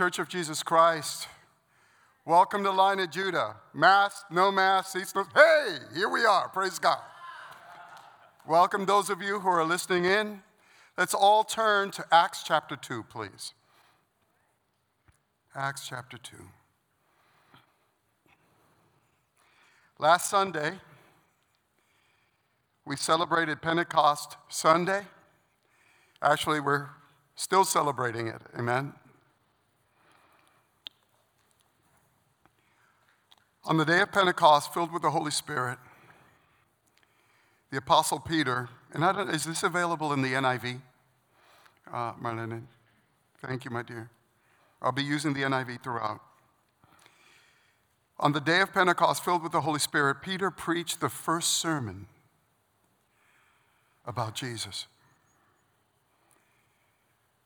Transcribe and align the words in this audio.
Church 0.00 0.18
of 0.18 0.30
Jesus 0.30 0.62
Christ. 0.62 1.28
Welcome 2.24 2.64
to 2.64 2.70
Lion 2.70 3.00
of 3.00 3.10
Judah. 3.10 3.56
Mass, 3.74 4.24
no 4.30 4.50
mass, 4.50 4.94
seats, 4.94 5.14
no. 5.14 5.26
Hey, 5.34 5.76
here 5.94 6.08
we 6.08 6.24
are. 6.24 6.48
Praise 6.48 6.78
God. 6.78 7.02
Welcome 8.48 8.86
those 8.86 9.10
of 9.10 9.20
you 9.20 9.40
who 9.40 9.48
are 9.50 9.62
listening 9.62 10.06
in. 10.06 10.40
Let's 10.96 11.12
all 11.12 11.44
turn 11.44 11.90
to 11.90 12.06
Acts 12.10 12.42
chapter 12.42 12.76
2, 12.76 13.02
please. 13.10 13.52
Acts 15.54 15.86
chapter 15.86 16.16
2. 16.16 16.34
Last 19.98 20.30
Sunday, 20.30 20.80
we 22.86 22.96
celebrated 22.96 23.60
Pentecost 23.60 24.38
Sunday. 24.48 25.02
Actually, 26.22 26.60
we're 26.60 26.88
still 27.34 27.66
celebrating 27.66 28.28
it. 28.28 28.40
Amen. 28.58 28.94
On 33.70 33.76
the 33.76 33.84
day 33.84 34.00
of 34.00 34.10
Pentecost, 34.10 34.74
filled 34.74 34.92
with 34.92 35.02
the 35.02 35.10
Holy 35.10 35.30
Spirit, 35.30 35.78
the 37.70 37.78
Apostle 37.78 38.18
Peter, 38.18 38.68
and 38.92 39.04
I 39.04 39.12
don't, 39.12 39.30
is 39.30 39.44
this 39.44 39.62
available 39.62 40.12
in 40.12 40.22
the 40.22 40.32
NIV? 40.32 40.80
Uh, 41.92 42.14
Marlene, 42.14 42.62
thank 43.40 43.64
you, 43.64 43.70
my 43.70 43.82
dear. 43.82 44.10
I'll 44.82 44.90
be 44.90 45.04
using 45.04 45.34
the 45.34 45.42
NIV 45.42 45.84
throughout. 45.84 46.20
On 48.18 48.32
the 48.32 48.40
day 48.40 48.60
of 48.60 48.72
Pentecost, 48.72 49.24
filled 49.24 49.44
with 49.44 49.52
the 49.52 49.60
Holy 49.60 49.78
Spirit, 49.78 50.16
Peter 50.20 50.50
preached 50.50 51.00
the 51.00 51.08
first 51.08 51.52
sermon 51.52 52.08
about 54.04 54.34
Jesus. 54.34 54.88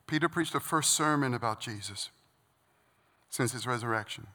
Peter 0.07 0.27
preached 0.27 0.53
the 0.53 0.59
first 0.59 0.95
sermon 0.95 1.35
about 1.35 1.59
Jesus 1.59 2.09
since 3.29 3.51
his 3.51 3.67
resurrection. 3.67 4.25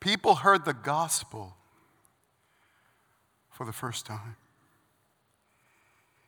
People 0.00 0.36
heard 0.36 0.64
the 0.64 0.74
gospel 0.74 1.56
for 3.50 3.66
the 3.66 3.72
first 3.72 4.06
time. 4.06 4.36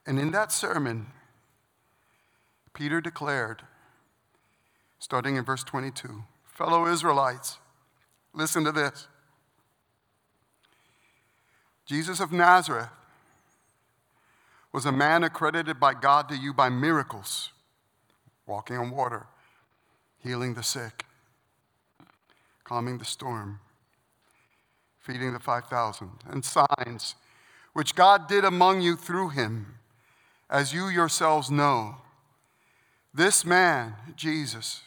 And 0.06 0.18
in 0.18 0.30
that 0.32 0.52
sermon, 0.52 1.06
Peter 2.74 3.00
declared, 3.00 3.62
starting 4.98 5.36
in 5.36 5.44
verse 5.44 5.64
22, 5.64 6.24
fellow 6.44 6.86
Israelites, 6.86 7.58
listen 8.34 8.64
to 8.64 8.72
this. 8.72 9.08
Jesus 11.86 12.20
of 12.20 12.32
Nazareth 12.32 12.88
was 14.72 14.86
a 14.86 14.92
man 14.92 15.22
accredited 15.22 15.78
by 15.78 15.94
God 15.94 16.28
to 16.28 16.36
you 16.36 16.52
by 16.52 16.68
miracles, 16.68 17.50
walking 18.46 18.76
on 18.76 18.90
water, 18.90 19.26
healing 20.18 20.54
the 20.54 20.62
sick, 20.62 21.04
calming 22.64 22.98
the 22.98 23.04
storm, 23.04 23.60
feeding 25.02 25.32
the 25.32 25.40
5,000, 25.40 26.08
and 26.30 26.44
signs 26.44 27.16
which 27.72 27.94
God 27.94 28.28
did 28.28 28.44
among 28.44 28.80
you 28.82 28.96
through 28.96 29.30
him, 29.30 29.78
as 30.48 30.72
you 30.72 30.88
yourselves 30.88 31.50
know. 31.50 31.96
This 33.12 33.44
man, 33.44 33.94
Jesus, 34.14 34.82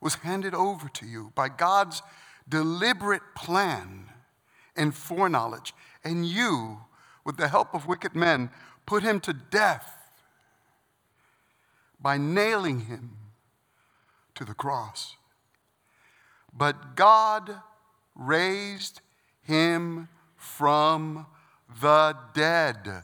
was 0.00 0.16
handed 0.16 0.54
over 0.54 0.88
to 0.88 1.06
you 1.06 1.32
by 1.34 1.48
God's 1.48 2.02
deliberate 2.48 3.22
plan 3.34 4.06
and 4.76 4.94
foreknowledge, 4.94 5.74
and 6.04 6.26
you, 6.26 6.80
with 7.24 7.36
the 7.36 7.48
help 7.48 7.74
of 7.74 7.86
wicked 7.86 8.14
men, 8.14 8.50
put 8.86 9.02
him 9.02 9.18
to 9.20 9.32
death 9.32 9.98
by 11.98 12.18
nailing 12.18 12.80
him 12.80 13.16
to 14.34 14.44
the 14.44 14.54
cross. 14.54 15.16
But 16.52 16.94
God 16.94 17.56
raised 18.14 19.00
him 19.44 20.08
from 20.36 21.26
the 21.80 22.16
dead. 22.34 23.02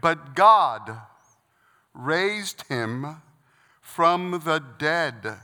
But 0.00 0.34
God 0.34 0.96
raised 1.94 2.62
him 2.68 3.22
from 3.80 4.42
the 4.44 4.62
dead, 4.78 5.38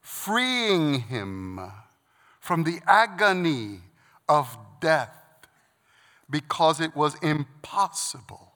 freeing 0.00 1.00
him 1.00 1.60
from 2.40 2.64
the 2.64 2.80
agony 2.86 3.80
of 4.28 4.56
death 4.80 5.14
because 6.30 6.80
it 6.80 6.94
was 6.94 7.14
impossible. 7.22 8.52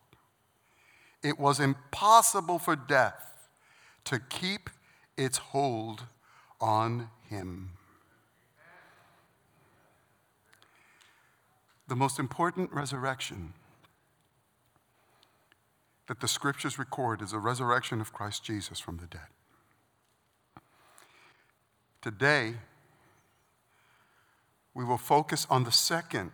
It 1.22 1.38
was 1.38 1.60
impossible 1.60 2.58
for 2.58 2.76
death 2.76 3.48
to 4.04 4.18
keep 4.18 4.68
its 5.16 5.38
hold 5.38 6.04
on 6.60 7.08
him. 7.28 7.70
The 11.92 11.96
most 11.96 12.18
important 12.18 12.72
resurrection 12.72 13.52
that 16.06 16.20
the 16.20 16.26
scriptures 16.26 16.78
record 16.78 17.20
is 17.20 17.32
the 17.32 17.38
resurrection 17.38 18.00
of 18.00 18.14
Christ 18.14 18.42
Jesus 18.42 18.80
from 18.80 18.96
the 18.96 19.04
dead. 19.04 19.28
Today, 22.00 22.54
we 24.72 24.86
will 24.86 24.96
focus 24.96 25.46
on 25.50 25.64
the 25.64 25.70
second 25.70 26.30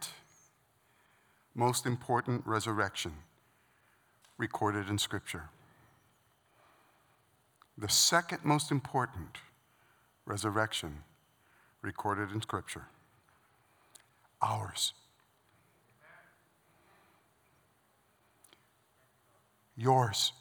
most 1.57 1.87
important 1.87 2.47
resurrection 2.47 3.15
recorded 4.37 4.89
in 4.89 4.97
Scripture. 4.97 5.49
The 7.77 7.89
second 7.89 8.45
most 8.45 8.71
important 8.71 9.39
resurrection 10.25 10.99
recorded 11.83 12.31
in 12.31 12.43
Scripture. 12.43 12.85
Ours. 14.41 14.93
Yours. 19.78 20.33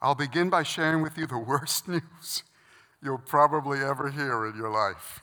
I'll 0.00 0.14
begin 0.14 0.48
by 0.48 0.62
sharing 0.62 1.02
with 1.02 1.18
you 1.18 1.26
the 1.26 1.36
worst 1.36 1.88
news 1.88 2.44
you'll 3.02 3.18
probably 3.18 3.80
ever 3.80 4.10
hear 4.10 4.46
in 4.46 4.56
your 4.56 4.70
life. 4.70 5.20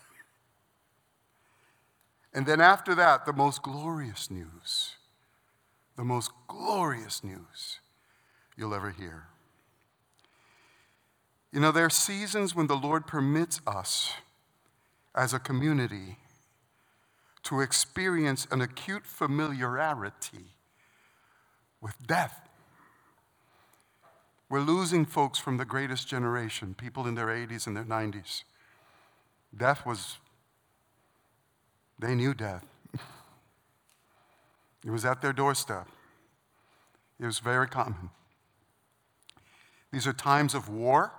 And 2.33 2.45
then 2.45 2.59
after 2.59 2.93
that, 2.95 3.25
the 3.25 3.31
most 3.31 3.63
glorious 3.63 4.29
news, 4.29 4.95
the 5.95 6.03
most 6.03 6.31
glorious 6.49 7.23
news 7.23 7.79
you'll 8.57 8.73
ever 8.73 8.91
hear. 8.91 9.27
You 11.53 11.61
know, 11.61 11.71
there 11.71 11.85
are 11.85 11.89
seasons 11.89 12.53
when 12.53 12.67
the 12.67 12.75
Lord 12.75 13.07
permits 13.07 13.61
us 13.65 14.11
as 15.15 15.33
a 15.33 15.39
community 15.39 16.17
to 17.47 17.61
experience 17.61 18.45
an 18.51 18.59
acute 18.59 19.05
familiarity 19.05 20.53
with 21.79 21.95
death. 22.05 22.41
We're 24.49 24.59
losing 24.59 25.05
folks 25.05 25.39
from 25.39 25.55
the 25.55 25.63
greatest 25.63 26.09
generation, 26.09 26.75
people 26.77 27.07
in 27.07 27.15
their 27.15 27.27
80s 27.27 27.65
and 27.65 27.77
their 27.77 27.85
90s. 27.85 28.43
Death 29.55 29.85
was, 29.85 30.17
they 31.97 32.15
knew 32.15 32.33
death. 32.33 32.65
it 34.85 34.91
was 34.91 35.05
at 35.05 35.21
their 35.21 35.31
doorstep, 35.31 35.87
it 37.17 37.25
was 37.25 37.39
very 37.39 37.69
common. 37.69 38.09
These 39.93 40.05
are 40.05 40.11
times 40.11 40.53
of 40.53 40.67
war, 40.67 41.13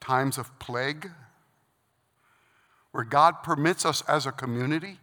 times 0.00 0.36
of 0.36 0.58
plague, 0.58 1.10
where 2.94 3.02
God 3.02 3.42
permits 3.42 3.84
us 3.84 4.02
as 4.02 4.24
a 4.24 4.30
community 4.30 4.98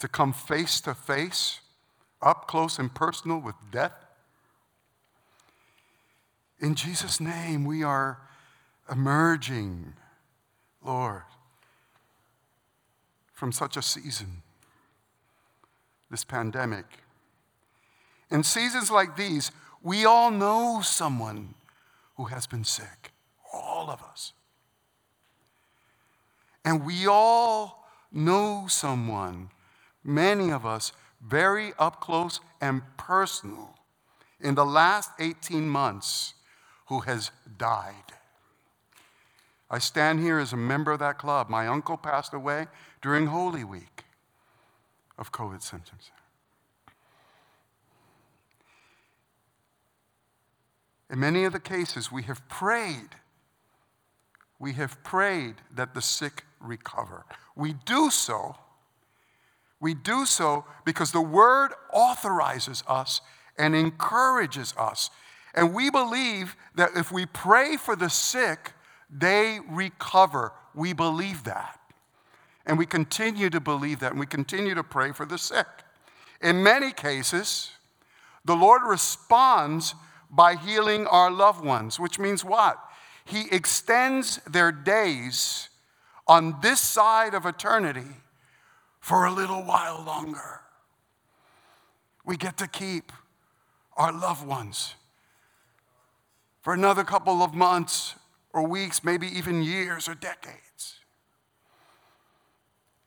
to 0.00 0.08
come 0.08 0.32
face 0.32 0.80
to 0.80 0.94
face, 0.94 1.60
up 2.20 2.48
close 2.48 2.76
and 2.76 2.92
personal 2.92 3.38
with 3.38 3.54
death. 3.70 3.92
In 6.58 6.74
Jesus' 6.74 7.20
name, 7.20 7.64
we 7.64 7.84
are 7.84 8.18
emerging, 8.90 9.92
Lord, 10.84 11.22
from 13.32 13.52
such 13.52 13.76
a 13.76 13.82
season, 13.82 14.42
this 16.10 16.24
pandemic. 16.24 16.86
In 18.28 18.42
seasons 18.42 18.90
like 18.90 19.16
these, 19.16 19.52
we 19.84 20.04
all 20.04 20.32
know 20.32 20.80
someone 20.82 21.54
who 22.16 22.24
has 22.24 22.48
been 22.48 22.64
sick, 22.64 23.12
all 23.52 23.88
of 23.88 24.02
us. 24.02 24.32
And 26.68 26.84
we 26.84 27.06
all 27.06 27.88
know 28.12 28.66
someone, 28.68 29.48
many 30.04 30.50
of 30.50 30.66
us, 30.66 30.92
very 31.26 31.72
up 31.78 31.98
close 31.98 32.40
and 32.60 32.82
personal 32.98 33.78
in 34.38 34.54
the 34.54 34.66
last 34.66 35.10
18 35.18 35.66
months 35.66 36.34
who 36.88 37.00
has 37.00 37.30
died. 37.56 38.12
I 39.70 39.78
stand 39.78 40.20
here 40.20 40.38
as 40.38 40.52
a 40.52 40.58
member 40.58 40.92
of 40.92 40.98
that 40.98 41.16
club. 41.16 41.48
My 41.48 41.66
uncle 41.66 41.96
passed 41.96 42.34
away 42.34 42.66
during 43.00 43.28
Holy 43.28 43.64
Week 43.64 44.04
of 45.16 45.32
COVID 45.32 45.62
symptoms. 45.62 46.10
In 51.08 51.18
many 51.18 51.44
of 51.44 51.54
the 51.54 51.60
cases, 51.60 52.12
we 52.12 52.24
have 52.24 52.46
prayed 52.50 53.16
we 54.58 54.72
have 54.74 55.02
prayed 55.04 55.56
that 55.74 55.94
the 55.94 56.02
sick 56.02 56.44
recover. 56.60 57.24
We 57.54 57.74
do 57.84 58.10
so. 58.10 58.56
We 59.80 59.94
do 59.94 60.26
so 60.26 60.64
because 60.84 61.12
the 61.12 61.20
word 61.20 61.70
authorizes 61.92 62.82
us 62.88 63.20
and 63.56 63.74
encourages 63.74 64.74
us. 64.76 65.10
And 65.54 65.74
we 65.74 65.90
believe 65.90 66.56
that 66.74 66.90
if 66.96 67.12
we 67.12 67.26
pray 67.26 67.76
for 67.76 67.96
the 67.96 68.10
sick, 68.10 68.72
they 69.10 69.60
recover. 69.68 70.52
We 70.74 70.92
believe 70.92 71.44
that. 71.44 71.78
And 72.66 72.76
we 72.76 72.86
continue 72.86 73.48
to 73.50 73.60
believe 73.60 74.00
that, 74.00 74.10
and 74.10 74.20
we 74.20 74.26
continue 74.26 74.74
to 74.74 74.84
pray 74.84 75.12
for 75.12 75.24
the 75.24 75.38
sick. 75.38 75.66
In 76.42 76.62
many 76.62 76.92
cases, 76.92 77.70
the 78.44 78.54
Lord 78.54 78.82
responds 78.84 79.94
by 80.30 80.54
healing 80.54 81.06
our 81.06 81.30
loved 81.30 81.64
ones, 81.64 81.98
which 81.98 82.18
means 82.18 82.44
what? 82.44 82.78
He 83.28 83.44
extends 83.52 84.36
their 84.46 84.72
days 84.72 85.68
on 86.26 86.56
this 86.62 86.80
side 86.80 87.34
of 87.34 87.44
eternity 87.44 88.16
for 89.00 89.26
a 89.26 89.30
little 89.30 89.62
while 89.62 90.02
longer. 90.02 90.62
We 92.24 92.38
get 92.38 92.56
to 92.56 92.66
keep 92.66 93.12
our 93.98 94.12
loved 94.12 94.46
ones 94.46 94.94
for 96.62 96.72
another 96.72 97.04
couple 97.04 97.42
of 97.42 97.52
months 97.52 98.14
or 98.54 98.66
weeks, 98.66 99.04
maybe 99.04 99.26
even 99.26 99.62
years 99.62 100.08
or 100.08 100.14
decades. 100.14 101.00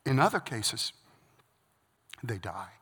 In 0.06 0.20
other 0.20 0.40
cases, 0.40 0.94
they 2.22 2.38
die. 2.38 2.74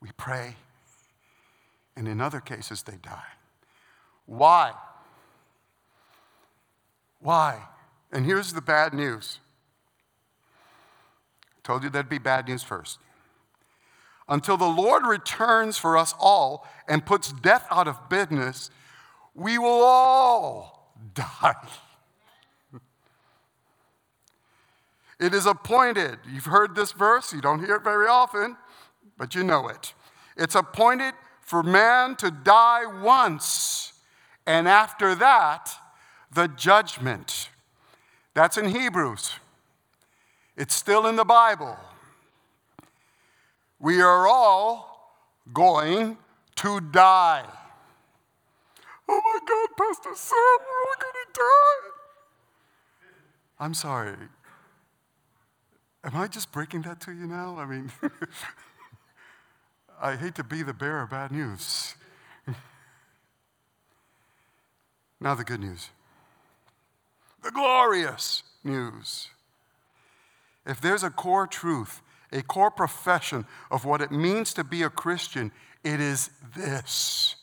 We 0.00 0.10
pray, 0.16 0.56
and 1.94 2.08
in 2.08 2.20
other 2.20 2.40
cases, 2.40 2.82
they 2.82 2.96
die. 3.00 3.36
Why? 4.26 4.72
Why? 7.20 7.62
And 8.10 8.26
here's 8.26 8.52
the 8.52 8.60
bad 8.60 8.92
news. 8.92 9.38
I 11.56 11.60
told 11.62 11.84
you 11.84 11.90
that'd 11.90 12.08
be 12.08 12.18
bad 12.18 12.48
news 12.48 12.62
first. 12.62 12.98
Until 14.28 14.56
the 14.56 14.64
Lord 14.64 15.06
returns 15.06 15.78
for 15.78 15.96
us 15.96 16.14
all 16.18 16.66
and 16.88 17.04
puts 17.04 17.32
death 17.32 17.66
out 17.70 17.88
of 17.88 18.08
business, 18.08 18.70
we 19.34 19.58
will 19.58 19.82
all 19.82 20.94
die. 21.14 21.54
It 25.20 25.34
is 25.34 25.46
appointed. 25.46 26.18
You've 26.28 26.46
heard 26.46 26.74
this 26.74 26.92
verse, 26.92 27.32
you 27.32 27.40
don't 27.40 27.64
hear 27.64 27.76
it 27.76 27.84
very 27.84 28.08
often, 28.08 28.56
but 29.16 29.34
you 29.34 29.44
know 29.44 29.68
it. 29.68 29.94
It's 30.36 30.54
appointed 30.56 31.14
for 31.40 31.62
man 31.62 32.16
to 32.16 32.30
die 32.30 32.86
once, 32.86 33.91
and 34.46 34.68
after 34.68 35.14
that, 35.14 35.70
the 36.32 36.48
judgment. 36.48 37.48
That's 38.34 38.56
in 38.56 38.66
Hebrews. 38.70 39.32
It's 40.56 40.74
still 40.74 41.06
in 41.06 41.16
the 41.16 41.24
Bible. 41.24 41.76
We 43.78 44.00
are 44.00 44.26
all 44.28 45.14
going 45.52 46.16
to 46.56 46.80
die. 46.80 47.44
Oh 49.08 49.20
my 49.24 49.38
God, 49.46 49.68
Pastor 49.76 50.14
Sam, 50.14 50.36
we're 50.60 51.02
going 51.02 51.14
to 51.26 51.32
die. 51.34 51.90
I'm 53.58 53.74
sorry. 53.74 54.16
Am 56.04 56.16
I 56.16 56.26
just 56.26 56.50
breaking 56.52 56.82
that 56.82 57.00
to 57.02 57.12
you 57.12 57.26
now? 57.26 57.56
I 57.58 57.66
mean, 57.66 57.92
I 60.00 60.16
hate 60.16 60.34
to 60.36 60.44
be 60.44 60.62
the 60.62 60.72
bearer 60.72 61.02
of 61.02 61.10
bad 61.10 61.30
news. 61.30 61.94
Now, 65.22 65.34
the 65.34 65.44
good 65.44 65.60
news 65.60 65.90
the 67.42 67.50
glorious 67.50 68.42
news. 68.64 69.28
If 70.64 70.80
there's 70.80 71.02
a 71.02 71.10
core 71.10 71.46
truth, 71.46 72.00
a 72.32 72.42
core 72.42 72.70
profession 72.70 73.46
of 73.70 73.84
what 73.84 74.00
it 74.00 74.12
means 74.12 74.54
to 74.54 74.64
be 74.64 74.82
a 74.82 74.90
Christian, 74.90 75.50
it 75.82 76.00
is 76.00 76.30
this. 76.56 77.34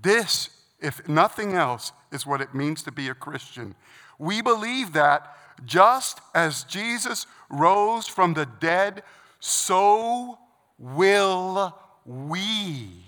This, 0.00 0.48
if 0.80 1.06
nothing 1.08 1.52
else, 1.52 1.92
is 2.10 2.26
what 2.26 2.40
it 2.40 2.54
means 2.54 2.82
to 2.84 2.92
be 2.92 3.08
a 3.08 3.14
Christian. 3.14 3.74
We 4.18 4.40
believe 4.40 4.94
that 4.94 5.36
just 5.64 6.20
as 6.34 6.64
Jesus 6.64 7.26
rose 7.50 8.06
from 8.06 8.34
the 8.34 8.46
dead, 8.46 9.02
so 9.40 10.38
will 10.78 11.78
we. 12.06 13.05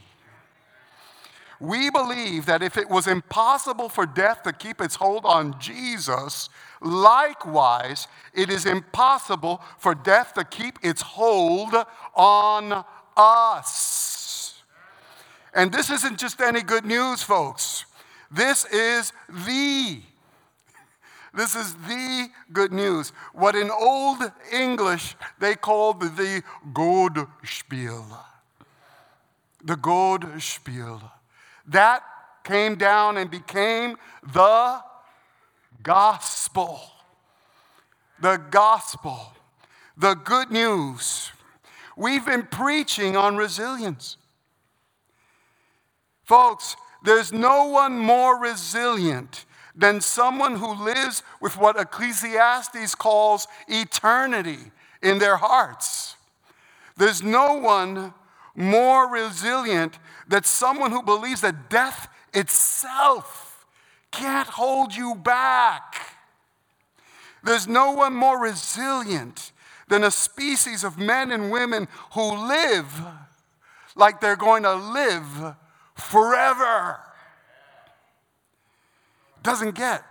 We 1.61 1.91
believe 1.91 2.47
that 2.47 2.63
if 2.63 2.77
it 2.77 2.89
was 2.89 3.07
impossible 3.09 3.89
for 3.89 4.07
death 4.07 4.43
to 4.45 4.53
keep 4.53 4.81
its 4.81 4.95
hold 4.95 5.25
on 5.25 5.59
Jesus, 5.59 6.49
likewise, 6.81 8.07
it 8.33 8.49
is 8.49 8.65
impossible 8.65 9.61
for 9.79 9.95
death 9.95 10.35
to 10.35 10.45
keep 10.45 10.79
its 10.83 11.03
hold 11.03 11.75
on 12.15 12.85
us. 13.17 14.63
And 15.53 15.73
this 15.73 15.91
isn't 15.91 16.19
just 16.19 16.41
any 16.41 16.63
good 16.63 16.85
news, 16.85 17.23
folks. 17.23 17.87
This 18.31 18.65
is 18.67 19.13
the 19.29 20.01
this 21.35 21.55
is 21.55 21.75
the 21.75 22.29
good 22.53 22.73
news. 22.73 23.13
What 23.33 23.55
in 23.55 23.71
Old 23.71 24.19
English 24.53 25.15
they 25.39 25.55
called 25.55 26.01
the 26.01 26.43
Gospel. 26.73 28.19
The 29.63 29.77
Gospel. 29.77 31.18
That 31.69 32.03
came 32.45 32.77
down 32.77 33.17
and 33.19 33.31
became 33.31 33.97
the 34.33 34.81
gospel. 35.83 36.81
The 38.21 38.39
gospel. 38.51 39.33
The 39.97 40.15
good 40.15 40.51
news. 40.51 41.31
We've 41.97 42.25
been 42.25 42.45
preaching 42.45 43.17
on 43.17 43.37
resilience. 43.37 44.17
Folks, 46.25 46.77
there's 47.03 47.33
no 47.33 47.67
one 47.67 47.99
more 47.99 48.39
resilient 48.39 49.45
than 49.75 50.01
someone 50.01 50.57
who 50.57 50.75
lives 50.75 51.23
with 51.41 51.57
what 51.57 51.79
Ecclesiastes 51.79 52.95
calls 52.95 53.47
eternity 53.69 54.73
in 55.03 55.19
their 55.19 55.37
hearts. 55.37 56.17
There's 56.97 57.23
no 57.23 57.55
one 57.55 58.13
more 58.57 59.09
resilient 59.09 59.99
than 60.29 60.45
someone 60.45 60.93
who 60.93 61.03
believes 61.03 61.41
that 61.41 61.71
death 61.71 62.09
itself 62.35 63.67
can't 64.11 64.49
hold 64.49 64.95
you 64.95 65.15
back. 65.15 65.97
There's 67.43 67.67
no 67.67 67.93
one 67.93 68.15
more 68.15 68.41
resilient 68.41 69.53
than 69.89 70.05
a 70.05 70.11
species 70.11 70.85
of 70.85 70.99
men 70.99 71.33
and 71.33 71.51
women 71.51 71.89
who 72.13 72.49
live 72.49 73.01
like 73.97 74.21
they're 74.21 74.37
going 74.37 74.63
to 74.63 74.75
live 74.75 75.55
forever 75.95 77.01
doesn't 79.43 79.75
get 79.75 80.05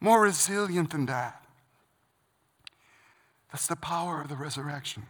more 0.00 0.22
resilient 0.22 0.90
than 0.90 1.06
that. 1.06 1.44
That's 3.52 3.66
the 3.66 3.76
power 3.76 4.22
of 4.22 4.28
the 4.28 4.36
resurrection. 4.36 5.04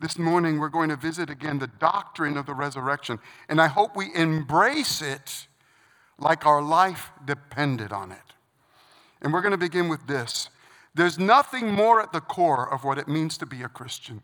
This 0.00 0.16
morning, 0.16 0.60
we're 0.60 0.68
going 0.68 0.90
to 0.90 0.96
visit 0.96 1.28
again 1.28 1.58
the 1.58 1.66
doctrine 1.66 2.36
of 2.36 2.46
the 2.46 2.54
resurrection, 2.54 3.18
and 3.48 3.60
I 3.60 3.66
hope 3.66 3.96
we 3.96 4.14
embrace 4.14 5.02
it 5.02 5.48
like 6.20 6.46
our 6.46 6.62
life 6.62 7.10
depended 7.24 7.92
on 7.92 8.12
it. 8.12 8.18
And 9.20 9.32
we're 9.32 9.40
going 9.40 9.52
to 9.52 9.58
begin 9.58 9.88
with 9.88 10.06
this 10.06 10.50
there's 10.94 11.18
nothing 11.18 11.72
more 11.72 12.00
at 12.00 12.12
the 12.12 12.20
core 12.20 12.72
of 12.72 12.84
what 12.84 12.98
it 12.98 13.08
means 13.08 13.38
to 13.38 13.46
be 13.46 13.62
a 13.62 13.68
Christian. 13.68 14.22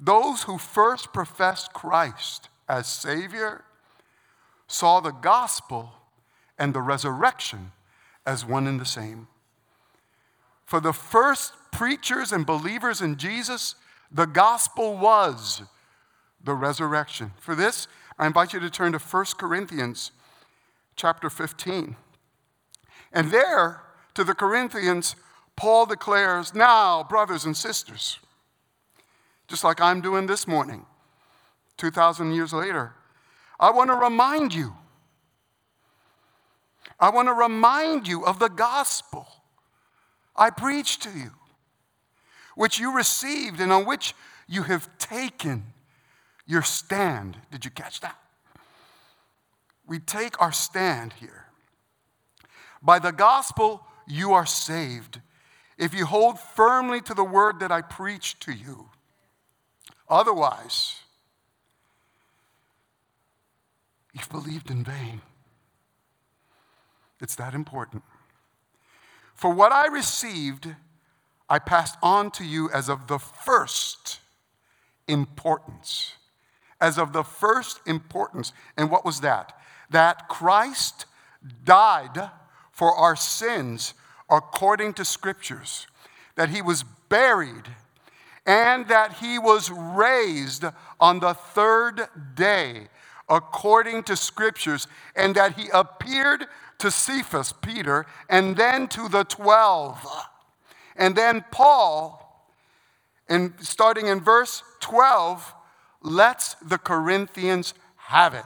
Those 0.00 0.42
who 0.42 0.58
first 0.58 1.12
professed 1.12 1.72
Christ 1.72 2.48
as 2.68 2.86
Savior 2.86 3.64
saw 4.66 5.00
the 5.00 5.12
gospel 5.12 5.92
and 6.58 6.74
the 6.74 6.80
resurrection 6.80 7.72
as 8.26 8.44
one 8.44 8.66
and 8.66 8.80
the 8.80 8.84
same. 8.84 9.28
For 10.64 10.80
the 10.80 10.92
first 10.92 11.52
preachers 11.70 12.32
and 12.32 12.44
believers 12.44 13.00
in 13.00 13.16
Jesus, 13.16 13.74
the 14.12 14.26
gospel 14.26 14.96
was 14.96 15.62
the 16.44 16.54
resurrection. 16.54 17.32
For 17.38 17.54
this, 17.54 17.88
I 18.18 18.26
invite 18.26 18.52
you 18.52 18.60
to 18.60 18.70
turn 18.70 18.92
to 18.92 18.98
1 18.98 19.24
Corinthians 19.38 20.12
chapter 20.96 21.30
15. 21.30 21.96
And 23.12 23.30
there, 23.30 23.82
to 24.14 24.24
the 24.24 24.34
Corinthians, 24.34 25.16
Paul 25.56 25.86
declares, 25.86 26.54
Now, 26.54 27.04
brothers 27.04 27.44
and 27.44 27.56
sisters, 27.56 28.18
just 29.48 29.64
like 29.64 29.80
I'm 29.80 30.00
doing 30.00 30.26
this 30.26 30.46
morning, 30.46 30.86
2,000 31.78 32.32
years 32.32 32.52
later, 32.52 32.94
I 33.58 33.70
want 33.70 33.90
to 33.90 33.96
remind 33.96 34.54
you. 34.54 34.74
I 36.98 37.10
want 37.10 37.28
to 37.28 37.34
remind 37.34 38.06
you 38.06 38.24
of 38.24 38.38
the 38.38 38.48
gospel 38.48 39.26
I 40.36 40.50
preached 40.50 41.02
to 41.02 41.10
you, 41.10 41.32
which 42.54 42.78
you 42.78 42.94
received 42.94 43.60
and 43.60 43.72
on 43.72 43.84
which 43.84 44.14
you 44.46 44.62
have 44.64 44.88
taken 44.98 45.64
your 46.46 46.62
stand. 46.62 47.36
Did 47.50 47.64
you 47.64 47.70
catch 47.70 48.00
that? 48.00 48.18
We 49.86 49.98
take 49.98 50.40
our 50.40 50.52
stand 50.52 51.14
here. 51.14 51.46
By 52.82 52.98
the 52.98 53.12
gospel, 53.12 53.86
you 54.06 54.32
are 54.32 54.46
saved 54.46 55.20
if 55.78 55.94
you 55.94 56.06
hold 56.06 56.38
firmly 56.38 57.00
to 57.02 57.14
the 57.14 57.24
word 57.24 57.60
that 57.60 57.72
I 57.72 57.80
preach 57.80 58.38
to 58.40 58.52
you. 58.52 58.88
Otherwise, 60.08 61.00
you've 64.12 64.28
believed 64.28 64.70
in 64.70 64.84
vain. 64.84 65.22
It's 67.20 67.36
that 67.36 67.54
important. 67.54 68.02
For 69.34 69.50
what 69.52 69.72
I 69.72 69.86
received, 69.86 70.74
I 71.48 71.58
passed 71.58 71.96
on 72.02 72.30
to 72.32 72.44
you 72.44 72.70
as 72.70 72.88
of 72.88 73.06
the 73.06 73.18
first 73.18 74.20
importance. 75.08 76.14
As 76.80 76.98
of 76.98 77.12
the 77.12 77.22
first 77.22 77.80
importance. 77.86 78.52
And 78.76 78.90
what 78.90 79.04
was 79.04 79.20
that? 79.20 79.52
That 79.90 80.28
Christ 80.28 81.06
died 81.64 82.30
for 82.70 82.94
our 82.94 83.16
sins 83.16 83.94
according 84.30 84.94
to 84.94 85.04
scriptures, 85.04 85.86
that 86.36 86.48
he 86.48 86.62
was 86.62 86.84
buried, 87.08 87.68
and 88.46 88.88
that 88.88 89.14
he 89.14 89.38
was 89.38 89.70
raised 89.70 90.64
on 90.98 91.20
the 91.20 91.34
third 91.34 92.08
day 92.34 92.88
according 93.28 94.02
to 94.02 94.16
scriptures, 94.16 94.86
and 95.14 95.34
that 95.34 95.56
he 95.56 95.68
appeared 95.72 96.46
to 96.78 96.90
Cephas, 96.90 97.52
Peter, 97.52 98.04
and 98.28 98.56
then 98.56 98.88
to 98.88 99.08
the 99.08 99.24
12. 99.24 100.06
And 100.96 101.16
then 101.16 101.44
Paul, 101.50 102.46
and 103.28 103.54
starting 103.60 104.06
in 104.06 104.20
verse 104.20 104.62
12, 104.80 105.54
lets 106.02 106.54
the 106.54 106.78
Corinthians 106.78 107.74
have 107.96 108.34
it. 108.34 108.44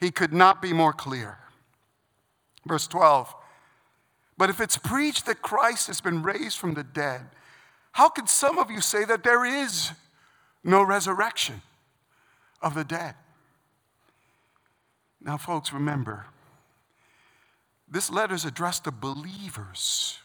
He 0.00 0.10
could 0.10 0.32
not 0.32 0.62
be 0.62 0.72
more 0.72 0.92
clear. 0.92 1.38
Verse 2.66 2.86
12 2.86 3.34
But 4.36 4.50
if 4.50 4.60
it's 4.60 4.76
preached 4.76 5.26
that 5.26 5.42
Christ 5.42 5.86
has 5.86 6.00
been 6.00 6.22
raised 6.22 6.58
from 6.58 6.74
the 6.74 6.84
dead, 6.84 7.22
how 7.92 8.08
could 8.08 8.28
some 8.28 8.58
of 8.58 8.70
you 8.70 8.80
say 8.80 9.04
that 9.04 9.22
there 9.22 9.44
is 9.44 9.92
no 10.62 10.82
resurrection 10.82 11.62
of 12.60 12.74
the 12.74 12.84
dead? 12.84 13.14
Now, 15.20 15.38
folks, 15.38 15.72
remember, 15.72 16.26
this 17.88 18.10
letter 18.10 18.34
is 18.34 18.44
addressed 18.44 18.84
to 18.84 18.90
believers. 18.90 20.18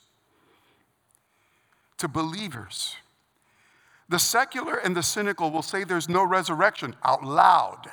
To 1.97 2.07
believers. 2.07 2.95
The 4.09 4.19
secular 4.19 4.75
and 4.75 4.95
the 4.95 5.03
cynical 5.03 5.51
will 5.51 5.61
say 5.61 5.83
there's 5.83 6.09
no 6.09 6.23
resurrection 6.23 6.95
out 7.03 7.23
loud, 7.23 7.91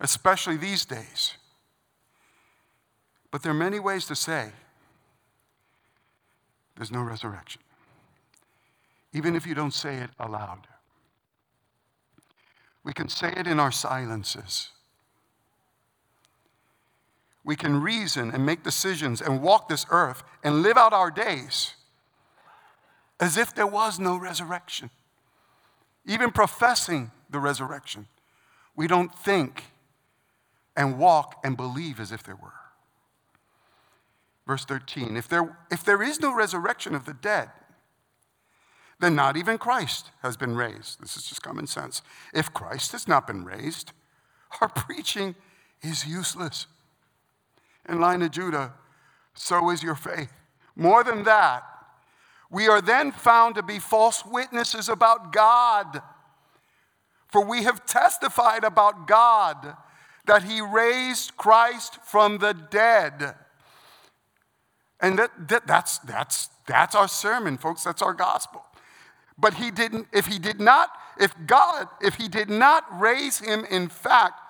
especially 0.00 0.56
these 0.56 0.84
days. 0.84 1.36
But 3.30 3.42
there 3.42 3.52
are 3.52 3.54
many 3.54 3.80
ways 3.80 4.06
to 4.06 4.16
say 4.16 4.52
there's 6.76 6.90
no 6.90 7.02
resurrection, 7.02 7.60
even 9.12 9.36
if 9.36 9.46
you 9.46 9.54
don't 9.54 9.74
say 9.74 9.96
it 9.96 10.10
aloud. 10.18 10.66
We 12.84 12.94
can 12.94 13.08
say 13.08 13.34
it 13.36 13.46
in 13.46 13.60
our 13.60 13.72
silences. 13.72 14.70
We 17.48 17.56
can 17.56 17.80
reason 17.80 18.30
and 18.30 18.44
make 18.44 18.62
decisions 18.62 19.22
and 19.22 19.40
walk 19.40 19.70
this 19.70 19.86
earth 19.88 20.22
and 20.44 20.60
live 20.60 20.76
out 20.76 20.92
our 20.92 21.10
days 21.10 21.72
as 23.18 23.38
if 23.38 23.54
there 23.54 23.66
was 23.66 23.98
no 23.98 24.18
resurrection. 24.18 24.90
Even 26.04 26.30
professing 26.30 27.10
the 27.30 27.38
resurrection, 27.38 28.06
we 28.76 28.86
don't 28.86 29.18
think 29.18 29.64
and 30.76 30.98
walk 30.98 31.40
and 31.42 31.56
believe 31.56 32.00
as 32.00 32.12
if 32.12 32.22
there 32.22 32.36
were. 32.36 32.52
Verse 34.46 34.66
13 34.66 35.16
if 35.16 35.26
there, 35.26 35.56
if 35.70 35.82
there 35.82 36.02
is 36.02 36.20
no 36.20 36.34
resurrection 36.34 36.94
of 36.94 37.06
the 37.06 37.14
dead, 37.14 37.48
then 39.00 39.14
not 39.14 39.38
even 39.38 39.56
Christ 39.56 40.10
has 40.22 40.36
been 40.36 40.54
raised. 40.54 41.00
This 41.00 41.16
is 41.16 41.22
just 41.22 41.42
common 41.42 41.66
sense. 41.66 42.02
If 42.34 42.52
Christ 42.52 42.92
has 42.92 43.08
not 43.08 43.26
been 43.26 43.42
raised, 43.42 43.92
our 44.60 44.68
preaching 44.76 45.34
is 45.80 46.06
useless. 46.06 46.66
In 47.88 48.00
Lion 48.00 48.22
of 48.22 48.30
Judah, 48.30 48.74
so 49.34 49.70
is 49.70 49.82
your 49.82 49.94
faith. 49.94 50.32
More 50.76 51.02
than 51.02 51.24
that, 51.24 51.62
we 52.50 52.68
are 52.68 52.80
then 52.80 53.12
found 53.12 53.54
to 53.56 53.62
be 53.62 53.78
false 53.78 54.24
witnesses 54.24 54.88
about 54.88 55.32
God. 55.32 56.02
For 57.28 57.44
we 57.44 57.64
have 57.64 57.84
testified 57.86 58.64
about 58.64 59.06
God 59.06 59.76
that 60.26 60.44
he 60.44 60.60
raised 60.60 61.36
Christ 61.36 61.98
from 62.04 62.38
the 62.38 62.52
dead. 62.52 63.34
And 65.00 65.18
that, 65.18 65.30
that, 65.48 65.66
that's, 65.66 65.98
that's, 65.98 66.48
that's 66.66 66.94
our 66.94 67.08
sermon, 67.08 67.56
folks. 67.58 67.84
That's 67.84 68.02
our 68.02 68.14
gospel. 68.14 68.64
But 69.38 69.54
he 69.54 69.70
didn't, 69.70 70.08
if 70.12 70.26
he 70.26 70.38
did 70.38 70.60
not, 70.60 70.90
if 71.20 71.34
God, 71.46 71.88
if 72.00 72.16
he 72.16 72.28
did 72.28 72.50
not 72.50 72.84
raise 72.98 73.38
him, 73.38 73.64
in 73.70 73.88
fact, 73.88 74.40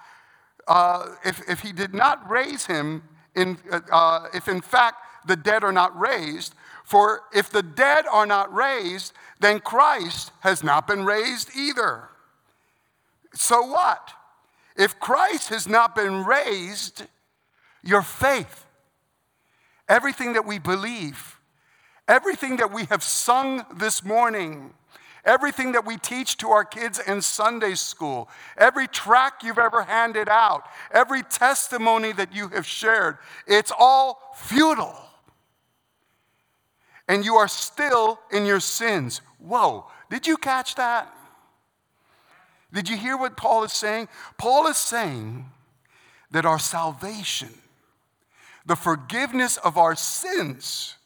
uh, 0.66 1.06
if, 1.24 1.48
if 1.48 1.60
he 1.60 1.72
did 1.72 1.94
not 1.94 2.28
raise 2.30 2.66
him, 2.66 3.02
in, 3.38 3.58
uh, 3.92 4.26
if 4.34 4.48
in 4.48 4.60
fact 4.60 4.96
the 5.26 5.36
dead 5.36 5.62
are 5.64 5.72
not 5.72 5.98
raised, 5.98 6.54
for 6.84 7.22
if 7.32 7.50
the 7.50 7.62
dead 7.62 8.06
are 8.10 8.26
not 8.26 8.52
raised, 8.52 9.12
then 9.40 9.60
Christ 9.60 10.32
has 10.40 10.64
not 10.64 10.86
been 10.86 11.04
raised 11.04 11.50
either. 11.56 12.08
So 13.34 13.62
what? 13.62 14.10
If 14.76 14.98
Christ 14.98 15.50
has 15.50 15.68
not 15.68 15.94
been 15.94 16.24
raised, 16.24 17.04
your 17.82 18.02
faith, 18.02 18.66
everything 19.88 20.32
that 20.32 20.46
we 20.46 20.58
believe, 20.58 21.40
everything 22.06 22.56
that 22.56 22.72
we 22.72 22.84
have 22.86 23.02
sung 23.02 23.64
this 23.76 24.04
morning, 24.04 24.72
everything 25.28 25.72
that 25.72 25.86
we 25.86 25.96
teach 25.98 26.38
to 26.38 26.48
our 26.48 26.64
kids 26.64 26.98
in 26.98 27.22
Sunday 27.22 27.74
school, 27.74 28.28
every 28.56 28.88
track 28.88 29.44
you've 29.44 29.58
ever 29.58 29.82
handed 29.82 30.28
out, 30.28 30.64
every 30.90 31.22
testimony 31.22 32.12
that 32.12 32.34
you 32.34 32.48
have 32.48 32.66
shared, 32.66 33.18
it's 33.46 33.70
all 33.78 34.34
futile 34.34 35.04
and 37.08 37.24
you 37.24 37.36
are 37.36 37.48
still 37.48 38.20
in 38.30 38.44
your 38.44 38.60
sins. 38.60 39.22
Whoa, 39.38 39.86
did 40.10 40.26
you 40.26 40.36
catch 40.36 40.74
that? 40.74 41.12
Did 42.72 42.88
you 42.88 42.96
hear 42.96 43.16
what 43.16 43.36
Paul 43.36 43.64
is 43.64 43.72
saying? 43.72 44.08
Paul 44.36 44.66
is 44.66 44.76
saying 44.76 45.46
that 46.30 46.44
our 46.44 46.58
salvation, 46.58 47.48
the 48.66 48.76
forgiveness 48.76 49.56
of 49.56 49.78
our 49.78 49.96
sins, 49.96 50.96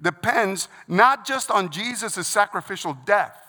depends 0.00 0.68
not 0.86 1.26
just 1.26 1.50
on 1.50 1.70
Jesus' 1.70 2.26
sacrificial 2.26 2.96
death, 3.04 3.41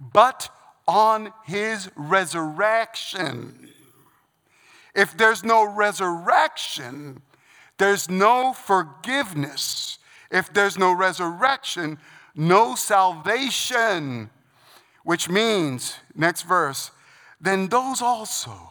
but 0.00 0.48
on 0.88 1.32
his 1.44 1.90
resurrection. 1.94 3.68
If 4.94 5.16
there's 5.16 5.44
no 5.44 5.64
resurrection, 5.64 7.22
there's 7.78 8.10
no 8.10 8.52
forgiveness 8.52 9.98
if 10.30 10.52
there's 10.52 10.78
no 10.78 10.92
resurrection, 10.92 11.98
no 12.34 12.74
salvation. 12.74 14.30
Which 15.02 15.28
means, 15.28 15.96
next 16.14 16.42
verse, 16.42 16.90
then 17.40 17.68
those 17.68 18.00
also 18.02 18.70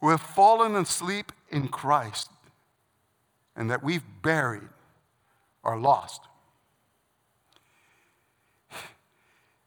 who 0.00 0.10
have 0.10 0.20
fallen 0.20 0.76
asleep 0.76 1.32
in 1.50 1.68
Christ 1.68 2.30
and 3.54 3.70
that 3.70 3.82
we've 3.82 4.04
buried 4.22 4.68
are 5.64 5.78
lost. 5.78 6.22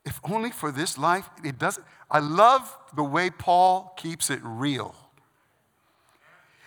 If 0.04 0.20
only 0.24 0.50
for 0.50 0.72
this 0.72 0.96
life, 0.96 1.28
it 1.44 1.58
doesn't. 1.58 1.86
I 2.10 2.20
love 2.20 2.76
the 2.94 3.04
way 3.04 3.30
Paul 3.30 3.94
keeps 3.96 4.30
it 4.30 4.40
real. 4.42 4.94